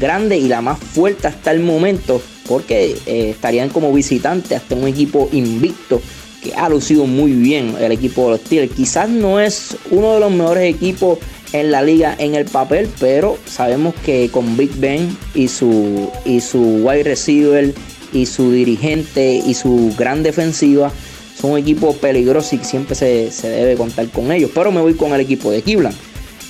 grande 0.00 0.38
y 0.38 0.48
la 0.48 0.62
más 0.62 0.78
fuerte 0.78 1.28
hasta 1.28 1.52
el 1.52 1.60
momento, 1.60 2.22
porque 2.48 2.96
eh, 3.04 3.30
estarían 3.30 3.68
como 3.68 3.92
visitantes 3.92 4.62
hasta 4.62 4.74
un 4.74 4.88
equipo 4.88 5.28
invicto 5.32 6.00
que 6.42 6.54
ha 6.54 6.68
lucido 6.68 7.06
muy 7.06 7.32
bien 7.32 7.74
el 7.80 7.92
equipo 7.92 8.24
de 8.24 8.30
los 8.30 8.40
Steelers. 8.40 8.72
Quizás 8.72 9.08
no 9.08 9.40
es 9.40 9.76
uno 9.90 10.14
de 10.14 10.20
los 10.20 10.30
mejores 10.32 10.74
equipos 10.74 11.18
en 11.52 11.70
la 11.70 11.82
liga 11.82 12.14
en 12.18 12.34
el 12.34 12.44
papel, 12.44 12.88
pero 12.98 13.36
sabemos 13.46 13.94
que 14.04 14.30
con 14.30 14.56
Big 14.56 14.70
Ben 14.76 15.16
y 15.34 15.48
su, 15.48 16.10
y 16.24 16.40
su 16.40 16.60
wide 16.60 17.04
receiver 17.04 17.74
y 18.12 18.26
su 18.26 18.52
dirigente 18.52 19.40
y 19.44 19.54
su 19.54 19.94
gran 19.98 20.22
defensiva 20.22 20.92
son 21.40 21.52
un 21.52 21.58
equipo 21.58 21.94
peligroso 21.94 22.54
y 22.56 22.58
siempre 22.58 22.94
se, 22.94 23.30
se 23.30 23.48
debe 23.48 23.76
contar 23.76 24.08
con 24.08 24.30
ellos. 24.30 24.50
Pero 24.54 24.70
me 24.72 24.80
voy 24.80 24.94
con 24.94 25.12
el 25.12 25.20
equipo 25.20 25.50
de 25.50 25.62
Cleveland. 25.62 25.96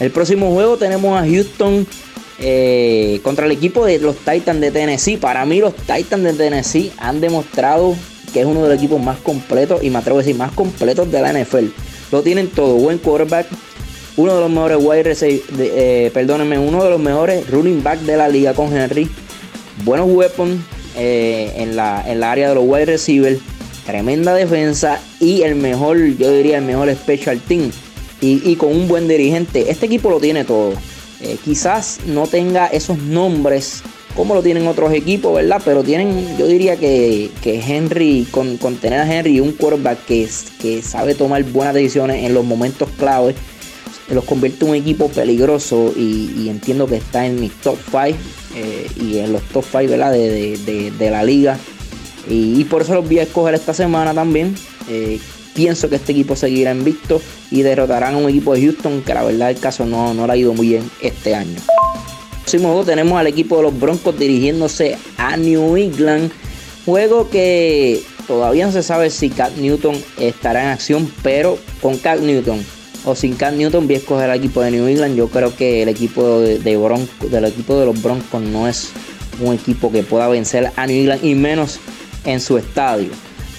El 0.00 0.11
próximo 0.11 0.53
juego 0.53 0.76
tenemos 0.76 1.20
a 1.20 1.26
Houston 1.26 1.87
eh, 2.38 3.20
contra 3.22 3.44
el 3.44 3.53
equipo 3.53 3.85
de 3.85 3.98
los 3.98 4.16
Titans 4.16 4.61
de 4.61 4.70
Tennessee. 4.70 5.18
Para 5.18 5.44
mí 5.44 5.61
los 5.61 5.74
Titans 5.76 6.24
de 6.24 6.33
Tennessee 6.33 6.90
han 6.96 7.20
demostrado 7.20 7.94
que 8.32 8.40
es 8.40 8.46
uno 8.46 8.62
de 8.62 8.68
los 8.70 8.78
equipos 8.78 9.00
más 9.02 9.18
completos 9.18 9.82
y 9.82 9.90
me 9.90 9.98
atrevo 9.98 10.18
a 10.18 10.22
decir 10.22 10.36
más 10.36 10.52
completos 10.52 11.10
de 11.10 11.20
la 11.20 11.32
NFL. 11.32 11.66
Lo 12.12 12.22
tienen 12.22 12.48
todo, 12.48 12.74
buen 12.74 12.98
quarterback, 12.98 13.46
uno 14.16 14.34
de 14.34 14.40
los 14.40 14.50
mejores 14.50 14.78
wide 14.80 15.02
receivers, 15.04 15.44
eh, 15.58 16.10
perdónenme, 16.12 16.58
uno 16.58 16.82
de 16.84 16.90
los 16.90 17.00
mejores 17.00 17.48
running 17.48 17.82
back 17.82 18.00
de 18.00 18.16
la 18.16 18.28
liga 18.28 18.54
con 18.54 18.74
Henry, 18.76 19.08
buenos 19.84 20.08
weapons 20.10 20.60
eh, 20.96 21.52
en, 21.56 21.76
la, 21.76 22.04
en 22.06 22.20
la 22.20 22.32
área 22.32 22.48
de 22.48 22.54
los 22.54 22.64
wide 22.66 22.86
receivers, 22.86 23.40
tremenda 23.86 24.34
defensa 24.34 25.00
y 25.20 25.42
el 25.42 25.54
mejor, 25.54 25.98
yo 26.16 26.32
diría 26.32 26.58
el 26.58 26.64
mejor 26.64 26.90
special 26.94 27.40
team 27.40 27.70
y, 28.20 28.42
y 28.44 28.56
con 28.56 28.70
un 28.70 28.88
buen 28.88 29.08
dirigente. 29.08 29.70
Este 29.70 29.86
equipo 29.86 30.10
lo 30.10 30.20
tiene 30.20 30.44
todo. 30.44 30.74
Eh, 31.22 31.36
quizás 31.44 32.00
no 32.06 32.26
tenga 32.26 32.66
esos 32.66 32.98
nombres 32.98 33.82
como 34.14 34.35
lo 34.35 34.42
tienen 34.42 34.66
otros 34.66 34.92
equipos, 34.92 35.35
¿verdad? 35.35 35.61
Pero 35.64 35.83
tienen, 35.83 36.37
yo 36.37 36.46
diría 36.46 36.77
que, 36.77 37.31
Henry, 37.44 38.27
con, 38.31 38.59
tener 38.77 39.01
a 39.01 39.12
Henry 39.12 39.40
un 39.40 39.53
quarterback 39.53 40.05
que, 40.05 40.29
que 40.61 40.83
sabe 40.83 41.14
tomar 41.14 41.42
buenas 41.44 41.75
decisiones 41.75 42.25
en 42.25 42.35
los 42.35 42.44
momentos 42.44 42.88
claves, 42.99 43.37
los 44.11 44.25
convierte 44.25 44.64
en 44.64 44.70
un 44.70 44.77
equipo 44.77 45.09
peligroso 45.09 45.92
y, 45.96 46.49
entiendo 46.49 46.87
que 46.87 46.96
está 46.96 47.27
en 47.27 47.40
mis 47.40 47.53
top 47.61 47.79
5 47.90 48.18
eh, 48.57 48.90
y 49.01 49.18
en 49.18 49.33
los 49.33 49.42
top 49.42 49.64
5 49.70 49.88
¿verdad? 49.88 50.12
De, 50.12 51.09
la 51.11 51.23
liga. 51.23 51.59
Y, 52.29 52.64
por 52.64 52.83
eso 52.83 52.94
los 52.94 53.07
voy 53.07 53.20
a 53.20 53.23
escoger 53.23 53.55
esta 53.55 53.75
semana 53.75 54.12
también. 54.12 54.55
Eh, 54.88 55.20
pienso 55.55 55.88
que 55.88 55.96
este 55.96 56.12
equipo 56.12 56.37
seguirá 56.37 56.73
invicto 56.73 57.20
y 57.51 57.62
derrotarán 57.62 58.14
a 58.14 58.16
un 58.16 58.29
equipo 58.29 58.55
de 58.55 58.62
Houston 58.62 59.03
que 59.03 59.14
la 59.14 59.23
verdad 59.23 59.51
el 59.51 59.59
caso 59.59 59.87
no, 59.87 60.14
no 60.14 60.27
le 60.27 60.33
ha 60.33 60.37
ido 60.37 60.53
muy 60.53 60.68
bien 60.68 60.90
este 61.01 61.35
año. 61.35 61.61
Próximo 62.50 62.84
tenemos 62.84 63.16
al 63.16 63.28
equipo 63.28 63.58
de 63.58 63.62
los 63.62 63.78
Broncos 63.78 64.18
dirigiéndose 64.18 64.98
a 65.18 65.36
New 65.36 65.76
England. 65.76 66.32
Juego 66.84 67.30
que 67.30 68.02
todavía 68.26 68.66
no 68.66 68.72
se 68.72 68.82
sabe 68.82 69.10
si 69.10 69.30
Cat 69.30 69.54
Newton 69.56 69.94
estará 70.18 70.64
en 70.64 70.68
acción, 70.70 71.12
pero 71.22 71.58
con 71.80 71.96
Cat 71.98 72.18
Newton 72.18 72.58
o 73.04 73.14
sin 73.14 73.36
Cat 73.36 73.54
Newton 73.54 73.86
voy 73.86 73.94
a 73.94 73.98
escoger 73.98 74.30
al 74.30 74.38
equipo 74.38 74.62
de 74.62 74.72
New 74.72 74.88
England. 74.88 75.14
Yo 75.14 75.28
creo 75.28 75.54
que 75.54 75.82
el 75.82 75.88
equipo 75.90 76.40
de, 76.40 76.58
de 76.58 77.06
del 77.30 77.44
equipo 77.44 77.78
de 77.78 77.86
los 77.86 78.02
Broncos 78.02 78.42
no 78.42 78.66
es 78.66 78.90
un 79.40 79.54
equipo 79.54 79.92
que 79.92 80.02
pueda 80.02 80.26
vencer 80.26 80.72
a 80.74 80.88
New 80.88 81.02
England 81.02 81.24
y 81.24 81.36
menos 81.36 81.78
en 82.24 82.40
su 82.40 82.58
estadio. 82.58 83.10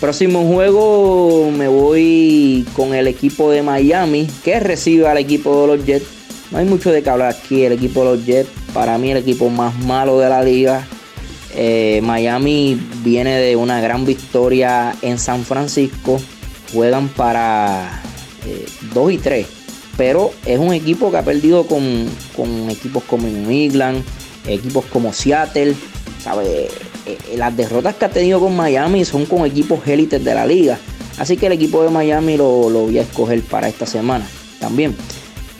Próximo 0.01 0.45
juego 0.53 1.49
me 1.49 1.69
voy 1.69 2.65
con 2.73 2.93
el 2.93 3.07
equipo 3.07 3.51
de 3.51 3.61
Miami 3.61 4.27
que 4.43 4.59
recibe 4.59 5.07
al 5.07 5.17
equipo 5.17 5.61
de 5.61 5.77
los 5.77 5.85
Jets. 5.85 6.07
No 6.51 6.57
hay 6.57 6.65
mucho 6.65 6.91
de 6.91 7.01
qué 7.01 7.09
hablar 7.09 7.33
aquí. 7.33 7.63
El 7.63 7.71
equipo 7.71 8.01
de 8.03 8.17
los 8.17 8.25
Jets, 8.25 8.49
para 8.73 8.97
mí, 8.97 9.11
el 9.11 9.17
equipo 9.17 9.49
más 9.49 9.77
malo 9.79 10.19
de 10.19 10.29
la 10.29 10.43
liga. 10.43 10.87
Eh, 11.53 11.99
Miami 12.03 12.79
viene 13.03 13.37
de 13.37 13.55
una 13.55 13.81
gran 13.81 14.05
victoria 14.05 14.95
en 15.01 15.19
San 15.19 15.43
Francisco. 15.43 16.19
Juegan 16.73 17.09
para 17.09 18.01
2 18.93 19.09
eh, 19.09 19.13
y 19.13 19.17
3. 19.17 19.47
Pero 19.97 20.31
es 20.45 20.57
un 20.57 20.73
equipo 20.73 21.11
que 21.11 21.17
ha 21.17 21.23
perdido 21.23 21.67
con, 21.67 22.07
con 22.35 22.69
equipos 22.69 23.03
como 23.03 23.27
New 23.27 23.51
England, 23.51 24.03
equipos 24.47 24.85
como 24.85 25.11
Seattle. 25.11 25.75
¿sabe? 26.23 26.69
Eh, 27.05 27.17
las 27.35 27.55
derrotas 27.55 27.95
que 27.95 28.05
ha 28.05 28.09
tenido 28.09 28.39
con 28.39 28.55
Miami 28.55 29.05
son 29.05 29.25
con 29.25 29.45
equipos 29.45 29.85
élites 29.87 30.23
de 30.23 30.33
la 30.33 30.45
liga. 30.45 30.79
Así 31.17 31.35
que 31.37 31.47
el 31.47 31.53
equipo 31.53 31.83
de 31.83 31.89
Miami 31.89 32.37
lo, 32.37 32.69
lo 32.69 32.81
voy 32.81 32.99
a 32.99 33.01
escoger 33.01 33.41
para 33.41 33.67
esta 33.67 33.85
semana 33.85 34.25
también. 34.59 34.95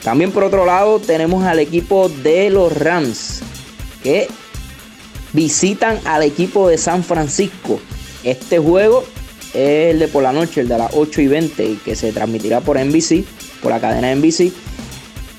También 0.04 0.32
por 0.32 0.44
otro 0.44 0.66
lado 0.66 1.00
tenemos 1.00 1.44
al 1.44 1.60
equipo 1.60 2.10
de 2.10 2.50
los 2.50 2.76
Rams 2.76 3.42
que 4.04 4.28
visitan 5.34 6.00
al 6.06 6.24
equipo 6.24 6.68
de 6.68 6.78
San 6.78 7.04
Francisco. 7.04 7.80
Este 8.24 8.60
juego 8.60 9.04
es 9.54 9.94
el 9.94 10.00
de 10.00 10.08
por 10.08 10.24
la 10.24 10.32
noche, 10.32 10.62
el 10.62 10.68
de 10.68 10.78
las 10.78 10.92
8 10.94 11.22
y 11.22 11.28
20, 11.28 11.78
que 11.84 11.96
se 11.96 12.12
transmitirá 12.12 12.62
por 12.62 12.80
NBC, 12.80 13.24
por 13.62 13.72
la 13.72 13.80
cadena 13.80 14.14
NBC. 14.16 14.52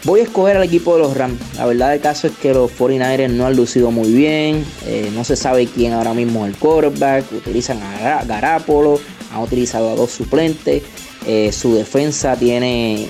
Voy 0.05 0.21
a 0.21 0.25
escoger 0.25 0.57
al 0.57 0.65
equipo 0.65 0.95
de 0.95 1.03
los 1.03 1.17
Rams. 1.17 1.39
La 1.57 1.67
verdad 1.67 1.91
del 1.91 2.01
caso 2.01 2.27
es 2.27 2.33
que 2.35 2.53
los 2.53 2.73
49ers 2.73 3.31
no 3.31 3.47
han 3.47 3.55
lucido 3.55 3.93
muy 3.93 4.13
bien. 4.13 4.65
Eh, 4.85 5.11
no 5.15 5.23
se 5.23 5.37
sabe 5.37 5.69
quién 5.69 5.93
ahora 5.93 6.13
mismo 6.13 6.45
es 6.45 6.55
el 6.55 6.59
quarterback. 6.59 7.31
Utilizan 7.33 7.81
a 7.81 8.25
Garapolo. 8.25 8.99
Han 9.33 9.43
utilizado 9.43 9.91
a 9.91 9.95
dos 9.95 10.11
suplentes. 10.11 10.83
Eh, 11.27 11.53
su 11.53 11.75
defensa 11.75 12.37
tiene 12.37 13.09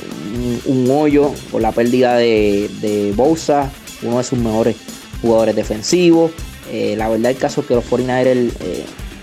un, 0.67 0.91
hoyo 0.91 1.33
por 1.51 1.63
la 1.63 1.73
pérdida 1.73 2.17
de, 2.17 2.71
de 2.81 3.13
Bosa. 3.13 3.71
Uno 4.03 4.19
de 4.19 4.25
sus 4.25 4.39
mejores 4.39 4.77
jugadores 5.21 5.55
defensivos. 5.55 6.33
Eh, 6.71 6.95
la 6.97 7.09
verdad 7.09 7.31
del 7.31 7.39
caso 7.39 7.61
es 7.61 7.67
que 7.67 7.75
los 7.75 7.85
49ers 7.85 8.51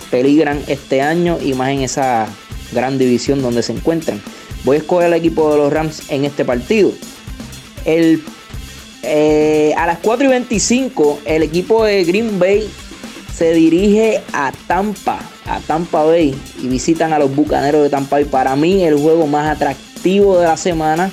peligran 0.10 0.62
este 0.68 1.02
año 1.02 1.38
y 1.44 1.54
más 1.54 1.70
en 1.70 1.82
esa 1.82 2.28
gran 2.72 2.98
división 2.98 3.42
donde 3.42 3.64
se 3.64 3.74
encuentran. 3.74 4.22
Voy 4.64 4.78
a 4.78 4.80
escoger 4.80 5.08
al 5.08 5.14
equipo 5.14 5.52
de 5.52 5.58
los 5.58 5.72
Rams 5.72 6.10
en 6.10 6.26
este 6.26 6.46
partido. 6.46 6.92
El, 7.86 8.24
eh, 9.04 9.74
a 9.78 9.86
las 9.86 10.00
4 10.00 10.26
y 10.28 10.30
25, 10.30 11.22
el 11.26 11.44
equipo 11.44 11.86
de 11.86 12.04
Green 12.04 12.40
Bay 12.40 12.70
se 13.34 13.54
dirige 13.54 14.22
a 14.34 14.52
Tampa, 14.68 15.20
a 15.50 15.60
Tampa 15.60 16.04
Bay, 16.04 16.36
y 16.62 16.68
visitan 16.68 17.12
a 17.12 17.20
los 17.20 17.36
Bucaneros 17.36 17.84
de 17.84 17.90
Tampa 17.90 18.18
Bay. 18.18 18.26
Para 18.26 18.56
mí, 18.56 18.84
el 18.84 18.96
juego 18.96 19.28
más 19.28 19.50
atractivo 19.50 20.40
de 20.40 20.48
la 20.48 20.58
semana. 20.58 21.12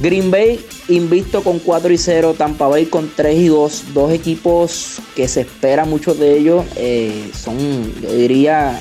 Green 0.00 0.30
Bay 0.30 0.60
invicto 0.88 1.42
con 1.42 1.58
4 1.58 1.92
y 1.92 1.98
0, 1.98 2.34
Tampa 2.36 2.68
Bay 2.68 2.86
con 2.86 3.10
3 3.14 3.38
y 3.38 3.48
2. 3.48 3.84
Dos 3.94 4.12
equipos 4.12 4.98
que 5.16 5.28
se 5.28 5.42
espera 5.42 5.84
mucho 5.84 6.14
de 6.14 6.36
ellos. 6.36 6.64
Eh, 6.76 7.30
son, 7.32 7.56
yo 8.00 8.12
diría, 8.12 8.80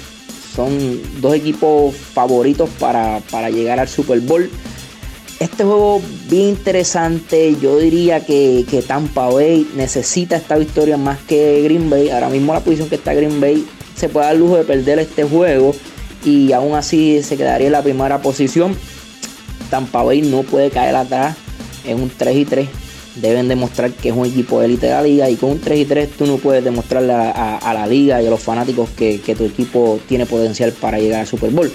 son 0.56 1.02
dos 1.22 1.36
equipos 1.36 1.96
favoritos 1.96 2.70
para, 2.80 3.22
para 3.32 3.50
llegar 3.50 3.80
al 3.80 3.88
Super 3.88 4.20
Bowl. 4.20 4.50
Este 5.44 5.66
juego 5.66 6.02
bien 6.30 6.50
interesante. 6.50 7.58
Yo 7.62 7.78
diría 7.78 8.26
que, 8.26 8.66
Tampa 8.88 9.28
Bay 9.30 9.68
necesita 9.76 10.38
esta 10.38 10.56
victoria 10.56 10.96
más 10.96 11.20
que 11.20 11.62
Green 11.64 11.90
Bay. 11.90 12.10
Ahora 12.10 12.30
mismo 12.30 12.54
la 12.54 12.62
posición 12.62 12.88
que 12.88 12.96
está 12.96 13.14
Green 13.14 13.42
Bay 13.42 13.68
se 13.96 14.10
puede 14.10 14.28
dar 14.28 14.36
lujo 14.36 14.58
de 14.58 14.64
perder 14.64 15.00
este 15.00 15.24
juego. 15.24 15.76
Y 16.26 16.54
aún 16.54 16.76
así 16.76 17.22
se 17.22 17.36
quedaría 17.36 17.68
en 17.68 17.74
la 17.74 17.84
primera 17.84 18.22
posición. 18.22 18.76
Tampa 19.70 20.04
Bay 20.04 20.22
no 20.22 20.44
puede 20.44 20.70
caer 20.70 20.96
atrás 20.96 21.36
en 21.86 22.02
un 22.02 22.10
3 22.10 22.38
y 22.38 22.46
3. 22.46 22.70
Deben 23.16 23.48
demostrar 23.48 23.92
que 23.92 24.10
es 24.10 24.16
un 24.16 24.26
equipo 24.26 24.62
élite 24.62 24.88
de 24.88 24.94
la 24.94 25.02
liga. 25.02 25.30
Y 25.30 25.36
con 25.36 25.52
un 25.52 25.60
3 25.60 25.80
y 25.80 25.86
3 25.86 26.10
tú 26.18 26.26
no 26.26 26.38
puedes 26.38 26.64
demostrarle 26.64 27.14
a, 27.14 27.74
la 27.74 27.86
liga 27.88 28.22
y 28.22 28.28
a 28.28 28.30
los 28.30 28.40
fanáticos 28.40 28.90
que, 28.92 29.20
tu 29.38 29.44
equipo 29.46 30.00
tiene 30.08 30.26
potencial 30.26 30.72
para 30.72 31.00
llegar 31.00 31.22
al 31.22 31.28
Super 31.28 31.52
Bowl. 31.52 31.72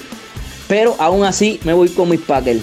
Pero 0.66 0.96
aún 0.98 1.24
así 1.24 1.60
me 1.64 1.72
voy 1.72 1.88
con 1.90 2.08
mis 2.08 2.20
Packers. 2.20 2.60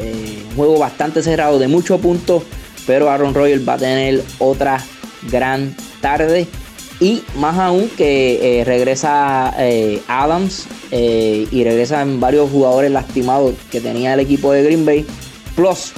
Eh, 0.00 0.42
juego 0.54 0.78
bastante 0.78 1.22
cerrado 1.22 1.58
de 1.58 1.66
muchos 1.66 2.00
puntos, 2.00 2.42
pero 2.86 3.10
Aaron 3.10 3.34
Rodgers 3.34 3.66
va 3.66 3.74
a 3.74 3.78
tener 3.78 4.22
otra 4.38 4.82
gran 5.30 5.74
tarde. 6.00 6.46
Y 7.00 7.22
más 7.36 7.56
aún 7.58 7.88
que 7.96 8.60
eh, 8.60 8.64
regresa 8.64 9.54
eh, 9.58 10.02
Adams 10.08 10.66
y 10.90 11.64
regresan 11.64 12.18
varios 12.18 12.50
jugadores 12.50 12.90
lastimados 12.90 13.54
que 13.70 13.80
tenía 13.80 14.14
el 14.14 14.20
equipo 14.20 14.52
de 14.52 14.62
Green 14.62 14.84
Bay. 14.84 15.06
Plus, 15.54 15.92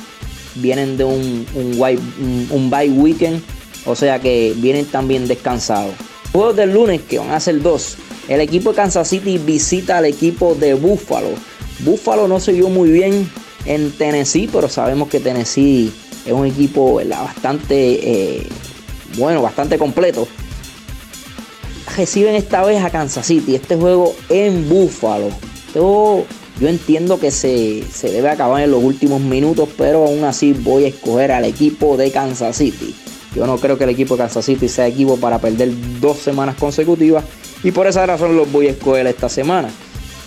vienen 0.56 0.96
de 0.96 1.04
un, 1.04 1.46
un, 1.54 2.48
un 2.50 2.70
bye 2.70 2.90
weekend, 2.90 3.42
o 3.86 3.94
sea 3.94 4.18
que 4.18 4.52
vienen 4.56 4.84
también 4.86 5.28
descansados. 5.28 5.94
Juegos 6.32 6.56
del 6.56 6.72
lunes 6.72 7.00
que 7.02 7.18
van 7.18 7.30
a 7.30 7.40
ser 7.40 7.62
dos. 7.62 7.96
El 8.28 8.40
equipo 8.40 8.70
de 8.70 8.76
Kansas 8.76 9.08
City 9.08 9.38
visita 9.38 9.98
al 9.98 10.06
equipo 10.06 10.54
de 10.54 10.74
Buffalo. 10.74 11.30
Buffalo 11.80 12.28
no 12.28 12.40
se 12.40 12.52
vio 12.52 12.68
muy 12.68 12.90
bien 12.90 13.30
en 13.64 13.90
Tennessee, 13.92 14.48
pero 14.52 14.68
sabemos 14.68 15.08
que 15.08 15.20
Tennessee 15.20 15.90
es 16.26 16.32
un 16.32 16.46
equipo 16.46 16.94
bastante 16.94 17.76
eh, 18.36 18.46
bueno, 19.16 19.42
bastante 19.42 19.78
completo. 19.78 20.28
Reciben 22.00 22.34
esta 22.34 22.64
vez 22.64 22.82
a 22.82 22.88
Kansas 22.88 23.26
City, 23.26 23.54
este 23.54 23.76
juego 23.76 24.14
en 24.30 24.70
Buffalo. 24.70 25.28
Yo, 25.74 26.24
yo 26.58 26.68
entiendo 26.68 27.20
que 27.20 27.30
se, 27.30 27.84
se 27.92 28.10
debe 28.10 28.30
acabar 28.30 28.62
en 28.62 28.70
los 28.70 28.82
últimos 28.82 29.20
minutos, 29.20 29.68
pero 29.76 30.06
aún 30.06 30.24
así 30.24 30.54
voy 30.54 30.84
a 30.86 30.88
escoger 30.88 31.30
al 31.30 31.44
equipo 31.44 31.98
de 31.98 32.10
Kansas 32.10 32.56
City. 32.56 32.94
Yo 33.36 33.46
no 33.46 33.58
creo 33.58 33.76
que 33.76 33.84
el 33.84 33.90
equipo 33.90 34.14
de 34.14 34.22
Kansas 34.22 34.46
City 34.46 34.66
sea 34.66 34.86
equipo 34.86 35.18
para 35.18 35.40
perder 35.40 35.72
dos 36.00 36.16
semanas 36.16 36.56
consecutivas 36.58 37.22
y 37.62 37.70
por 37.70 37.86
esa 37.86 38.06
razón 38.06 38.34
los 38.34 38.50
voy 38.50 38.68
a 38.68 38.70
escoger 38.70 39.06
esta 39.06 39.28
semana. 39.28 39.68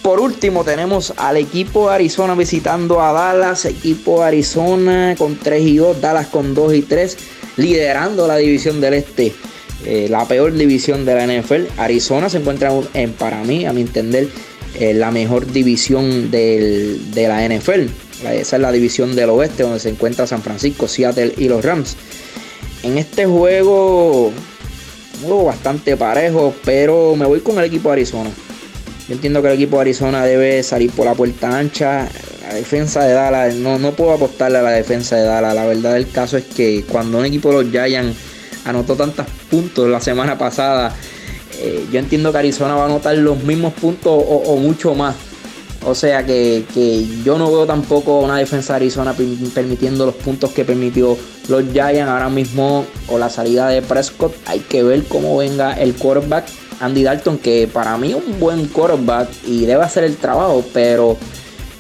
Por 0.03 0.19
último 0.19 0.63
tenemos 0.63 1.12
al 1.17 1.38
equipo 1.38 1.89
de 1.89 1.95
Arizona 1.95 2.36
visitando 2.36 3.01
a 3.01 3.13
Dallas, 3.13 3.65
equipo 3.65 4.19
de 4.19 4.27
Arizona 4.27 5.15
con 5.17 5.38
3 5.39 5.63
y 5.63 5.77
2, 5.77 5.99
Dallas 5.99 6.27
con 6.27 6.53
2 6.53 6.73
y 6.75 6.81
3, 6.83 7.17
liderando 7.57 8.27
la 8.27 8.38
división 8.38 8.79
del 8.79 8.93
este, 8.93 9.33
eh, 9.86 10.08
la 10.10 10.28
peor 10.28 10.54
división 10.54 11.06
de 11.06 11.15
la 11.15 11.26
NFL. 11.26 11.65
Arizona 11.78 12.30
se 12.30 12.38
encuentra 12.38 12.72
en, 12.93 13.13
para 13.13 13.43
mí, 13.43 13.65
a 13.65 13.74
mi 13.74 13.82
entender, 13.82 14.30
eh, 14.80 14.93
la 14.93 15.12
mejor 15.12 15.52
división 15.52 16.32
de 16.32 17.00
la 17.13 17.48
NFL. 17.48 17.88
Esa 18.32 18.56
es 18.56 18.62
la 18.62 18.72
división 18.72 19.15
del 19.15 19.30
oeste 19.30 19.63
donde 19.63 19.80
se 19.80 19.89
encuentra 19.89 20.26
San 20.26 20.41
Francisco, 20.41 20.88
Seattle 20.88 21.34
y 21.38 21.48
los 21.48 21.63
Rams. 21.63 21.98
En 22.84 22.98
este 22.98 23.26
juego, 23.26 24.32
juego 25.22 25.46
bastante 25.46 25.98
parejo, 25.98 26.54
pero 26.63 27.15
me 27.15 27.26
voy 27.26 27.41
con 27.41 27.58
el 27.60 27.65
equipo 27.65 27.89
de 27.89 27.93
Arizona. 27.93 28.30
Yo 29.08 29.15
entiendo 29.15 29.41
que 29.41 29.50
el 29.50 29.56
equipo 29.56 29.76
de 29.78 29.82
Arizona 29.82 30.26
debe 30.26 30.63
salir 30.63 30.91
por 30.91 31.06
la 31.06 31.13
puerta 31.13 31.58
ancha. 31.58 32.08
La 32.41 32.54
defensa 32.54 33.04
de 33.04 33.13
Dallas, 33.13 33.56
no, 33.56 33.78
no 33.78 33.91
puedo 33.91 34.13
apostarle 34.13 34.60
a 34.60 34.62
la 34.62 34.72
defensa 34.72 35.17
de 35.17 35.24
Dallas. 35.24 35.56
La 35.56 35.65
verdad 35.65 35.93
del 35.93 36.10
caso 36.10 36.38
es 36.38 36.46
que 36.46 36.84
cuando 36.89 37.19
un 37.19 37.26
equipo 37.26 37.50
de 37.50 37.63
los 37.63 37.72
Giants 37.72 38.17
anotó 38.65 38.95
tantos 38.95 39.26
puntos 39.49 39.89
la 39.89 39.99
semana 39.99 40.38
pasada, 40.38 40.93
eh, 41.60 41.86
yo 41.91 41.99
entiendo 41.99 42.32
que 42.32 42.38
Arizona 42.39 42.76
va 42.76 42.84
a 42.84 42.86
anotar 42.86 43.17
los 43.17 43.43
mismos 43.43 43.73
puntos 43.73 44.12
o, 44.13 44.56
mucho 44.58 44.95
más. 44.95 45.15
O 45.86 45.93
sea 45.95 46.26
que, 46.26 46.63
yo 47.26 47.38
no 47.38 47.52
veo 47.52 47.65
tampoco 47.65 48.19
una 48.19 48.38
defensa 48.38 48.73
de 48.73 48.78
Arizona 48.78 49.13
permitiendo 49.54 50.06
los 50.06 50.15
puntos 50.15 50.52
que 50.52 50.63
permitió 50.63 51.17
los 51.49 51.63
Giants 51.73 52.10
ahora 52.10 52.30
mismo 52.30 52.86
o 53.10 53.17
la 53.17 53.30
salida 53.30 53.67
de 53.67 53.82
Prescott. 53.82 54.34
Hay 54.45 54.60
que 54.60 54.82
ver 54.82 55.04
cómo 55.04 55.38
venga 55.38 55.73
el 55.73 55.93
quarterback 55.95 56.45
Andy 56.80 57.04
Dalton, 57.04 57.38
que 57.38 57.67
para 57.71 57.97
mí 57.97 58.12
es 58.12 58.15
un 58.15 58.39
buen 58.39 58.67
quarterback 58.67 59.30
y 59.45 59.65
debe 59.65 59.84
hacer 59.84 60.04
el 60.04 60.17
trabajo, 60.17 60.63
pero 60.73 61.17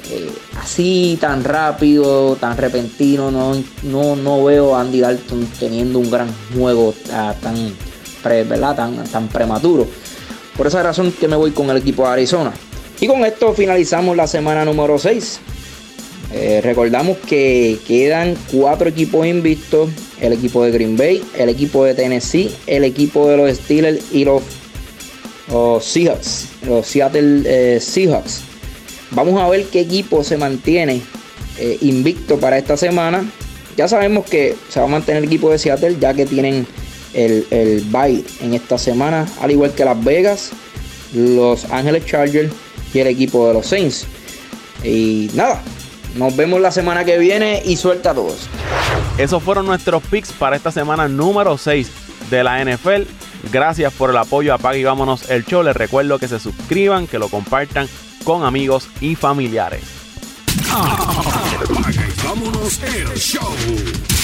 eh, 0.09 0.31
así 0.59 1.17
tan 1.19 1.43
rápido, 1.43 2.35
tan 2.35 2.57
repentino, 2.57 3.31
no, 3.31 3.61
no, 3.83 4.15
no 4.15 4.43
veo 4.43 4.75
a 4.75 4.81
Andy 4.81 4.99
Dalton 4.99 5.47
teniendo 5.59 5.99
un 5.99 6.11
gran 6.11 6.29
juego 6.53 6.93
ah, 7.11 7.33
tan, 7.41 7.73
tan, 8.21 9.03
tan 9.05 9.27
prematuro. 9.29 9.87
Por 10.57 10.67
esa 10.67 10.83
razón 10.83 11.11
que 11.11 11.27
me 11.27 11.35
voy 11.35 11.51
con 11.51 11.69
el 11.69 11.77
equipo 11.77 12.03
de 12.03 12.09
Arizona. 12.09 12.53
Y 12.99 13.07
con 13.07 13.25
esto 13.25 13.53
finalizamos 13.53 14.15
la 14.15 14.27
semana 14.27 14.63
número 14.65 14.99
6. 14.99 15.39
Eh, 16.33 16.61
recordamos 16.63 17.17
que 17.17 17.77
quedan 17.87 18.35
cuatro 18.51 18.89
equipos 18.89 19.25
invictos. 19.25 19.89
El 20.19 20.33
equipo 20.33 20.63
de 20.63 20.71
Green 20.71 20.95
Bay, 20.95 21.23
el 21.37 21.49
equipo 21.49 21.83
de 21.83 21.95
Tennessee, 21.95 22.49
el 22.65 22.85
equipo 22.85 23.27
de 23.27 23.37
los 23.37 23.57
Steelers 23.57 24.13
y 24.13 24.25
los, 24.25 24.43
Seahawks. 25.81 26.47
Los 26.65 26.87
Seattle 26.87 27.43
eh, 27.45 27.79
Seahawks. 27.79 28.52
Vamos 29.15 29.41
a 29.41 29.47
ver 29.47 29.65
qué 29.65 29.81
equipo 29.81 30.23
se 30.23 30.37
mantiene 30.37 31.01
eh, 31.57 31.77
invicto 31.81 32.39
para 32.39 32.57
esta 32.57 32.77
semana. 32.77 33.23
Ya 33.77 33.87
sabemos 33.87 34.25
que 34.25 34.55
se 34.69 34.79
va 34.79 34.85
a 34.85 34.89
mantener 34.89 35.23
el 35.23 35.29
equipo 35.29 35.49
de 35.49 35.59
Seattle 35.59 35.97
ya 35.99 36.13
que 36.13 36.25
tienen 36.25 36.67
el, 37.13 37.45
el 37.51 37.81
bye 37.85 38.23
en 38.41 38.53
esta 38.53 38.77
semana, 38.77 39.27
al 39.41 39.51
igual 39.51 39.71
que 39.73 39.85
Las 39.85 40.03
Vegas, 40.03 40.51
los 41.13 41.65
Ángeles 41.65 42.05
Chargers 42.05 42.51
y 42.93 42.99
el 42.99 43.07
equipo 43.07 43.47
de 43.47 43.53
los 43.53 43.67
Saints. 43.67 44.05
Y 44.83 45.29
nada, 45.33 45.61
nos 46.15 46.35
vemos 46.35 46.59
la 46.59 46.71
semana 46.71 47.05
que 47.05 47.17
viene 47.17 47.61
y 47.65 47.77
suelta 47.77 48.11
a 48.11 48.13
todos. 48.13 48.47
Esos 49.17 49.41
fueron 49.43 49.65
nuestros 49.65 50.03
picks 50.03 50.31
para 50.31 50.55
esta 50.55 50.71
semana 50.71 51.07
número 51.07 51.57
6 51.57 51.89
de 52.29 52.43
la 52.43 52.63
NFL. 52.63 53.03
Gracias 53.51 53.93
por 53.93 54.09
el 54.09 54.17
apoyo. 54.17 54.53
Apaga 54.53 54.77
y 54.77 54.83
vámonos 54.83 55.29
el 55.29 55.45
show. 55.45 55.63
Les 55.63 55.75
recuerdo 55.75 56.19
que 56.19 56.27
se 56.27 56.39
suscriban, 56.39 57.07
que 57.07 57.19
lo 57.19 57.29
compartan 57.29 57.87
con 58.23 58.43
amigos 58.43 58.87
y 59.01 59.15
familiares. 59.15 59.83
Vámonos 62.23 62.79
el 62.83 63.17
show. 63.17 64.22